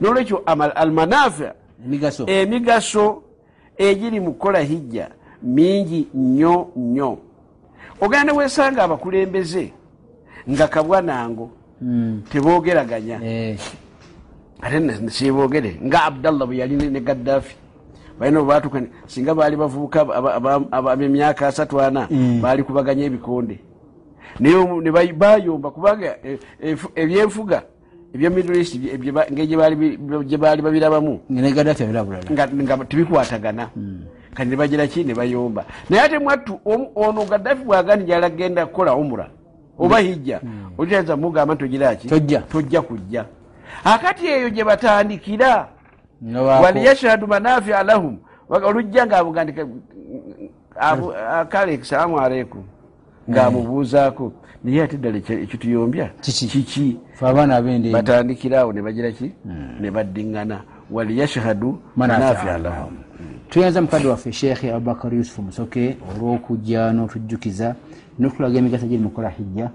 Nolwekyo 0.00 0.42
almanafi 0.74 1.44
emigaso. 1.84 3.22
egiri 3.78 4.20
mu 4.20 4.32
kukola 4.32 4.60
hijja 4.60 5.08
mingi 5.42 6.08
nnyo 6.14 6.68
nnyo. 6.76 7.18
Ogenda 8.00 8.32
wesanga 8.32 8.82
abakulembeze 8.82 9.72
nga 10.50 10.68
kabwanango 10.68 11.50
Mm. 11.80 12.22
tebogeraganya 12.32 13.20
Eh, 13.24 13.58
ate 14.62 15.10
siboogere. 15.10 15.76
Nga 15.84 16.04
abdallah 16.04 16.46
bwe 16.46 16.56
yali 16.56 16.76
ne- 16.76 17.00
gaddafi. 17.00 17.56
Balina 18.18 18.40
bwebatuka 18.40 18.80
singa 19.06 19.34
baali 19.34 19.56
bavubuka 19.56 20.00
ab'emyaka 20.72 21.46
asatu 21.48 21.80
ana 21.80 22.08
Mm. 22.10 22.40
baali 22.40 22.62
kubaganya 22.62 23.04
ebikonde. 23.04 23.58
Naye 24.40 25.12
bayomba 25.12 25.70
kubanga 25.70 26.16
efu- 26.62 26.90
ebyenfuga 26.94 27.62
ebya 28.14 28.30
middle 28.30 28.58
east 28.58 28.76
gye 28.80 30.36
baali 30.38 30.62
babirabamu. 30.62 31.20
Nga 31.32 32.84
tebikwatagana 32.88 33.68
kati 34.34 34.50
ne 34.50 34.56
bagira 34.56 34.86
ki? 34.86 35.04
Ne 35.04 35.14
bayomba. 35.14 35.64
Naye 35.90 36.02
ate 36.02 36.18
mwattu 36.18 36.58
ono 36.64 37.24
gaddafi 37.24 37.64
bwagandi 37.64 38.04
gyala 38.04 38.30
genda 38.30 38.66
kukola 38.66 38.94
umura 38.96 39.28
oba 39.78 39.98
hijja 39.98 40.40
olitaza 40.78 41.16
mugamba 41.16 41.54
nti 41.54 41.64
ogira 41.64 41.94
ki 41.96 42.08
Tojja. 42.08 42.40
tojja 42.48 42.80
kujja 42.82 43.24
akati 43.84 44.26
eyo 44.26 44.50
gye 44.50 44.64
batandikira 44.64 45.68
waliyashhadu 46.62 47.26
manafia 47.26 47.82
lahum 47.82 48.18
olujja 48.48 49.06
ngaabugandika 49.06 49.66
kale 51.48 51.84
salaamu 51.84 52.20
aleikum 52.20 52.62
ngaamubuuzaako 53.30 54.32
naye 54.64 54.82
ate 54.82 54.96
ddala 54.96 55.16
ekituyombya 55.18 56.10
Kiki? 56.20 56.46
kiki? 56.46 56.96
Fe 57.14 57.26
abaana 57.26 57.56
ab'endembe 57.56 57.92
batandikiraawo 57.92 58.72
ne 58.72 59.12
ki? 59.12 59.32
Baddiŋŋana. 59.90 60.60
Waliyashhadu 60.90 61.78
Manafia 61.96 62.58
lahum. 62.58 62.96
tuyanza 63.50 63.82
mukadde 63.82 64.08
waffe 64.08 64.32
sheekhe 64.32 64.72
abubakar 64.72 65.14
yusufu 65.14 65.42
musoke 65.42 65.96
olw'okujja 66.10 66.92
n'otujjukiza 66.92 67.74
n'otulaga 68.18 68.58
emigaso 68.58 68.86
giri 68.86 69.02
mukola 69.02 69.28
hijja. 69.28 69.70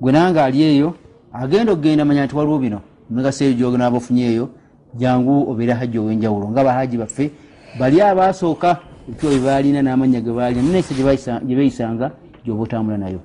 Gwe 0.00 0.12
nange 0.12 0.40
ali 0.40 0.62
eyo 0.62 0.94
agenda 1.32 1.72
okugenda 1.72 2.04
manya 2.04 2.24
nti 2.24 2.36
waliwo 2.36 2.58
bino 2.58 2.80
emigaso 3.10 3.44
eyo 3.44 3.54
gyonaaba 3.54 3.96
ofunye 3.96 4.24
eyo 4.32 4.48
jangu 4.94 5.50
obeera 5.50 5.74
hajji 5.74 5.98
ow'enjawulo. 5.98 6.50
Nga 6.50 6.64
bahaji 6.64 6.96
baffe 6.96 7.30
bali 7.78 8.00
abaasooka 8.00 8.78
bye 9.20 9.38
baalina 9.38 9.82
n'amanya 9.82 10.20
ge 10.20 10.32
baalina 10.32 10.62
nensa 10.62 10.94
gye 10.94 11.54
beeyisanga 11.56 12.10
gyoba 12.44 12.62
otambula 12.62 12.98
nayo. 12.98 13.20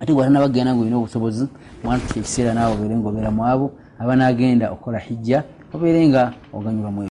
Ate 0.00 0.12
gwatanabagenda 0.12 0.74
ngaolina 0.74 0.96
obusobozi 0.96 1.48
wantu 1.84 2.04
ekiseera 2.18 2.54
naawe 2.54 2.74
obeere 2.74 2.96
ngaobeera 2.96 3.30
mu 3.30 3.42
abo 3.44 3.66
abanagenda 3.98 4.70
okukola 4.72 4.98
hijja 4.98 5.44
obeere 5.74 6.08
nga 6.08 6.32
oganyulwamu 6.52 7.15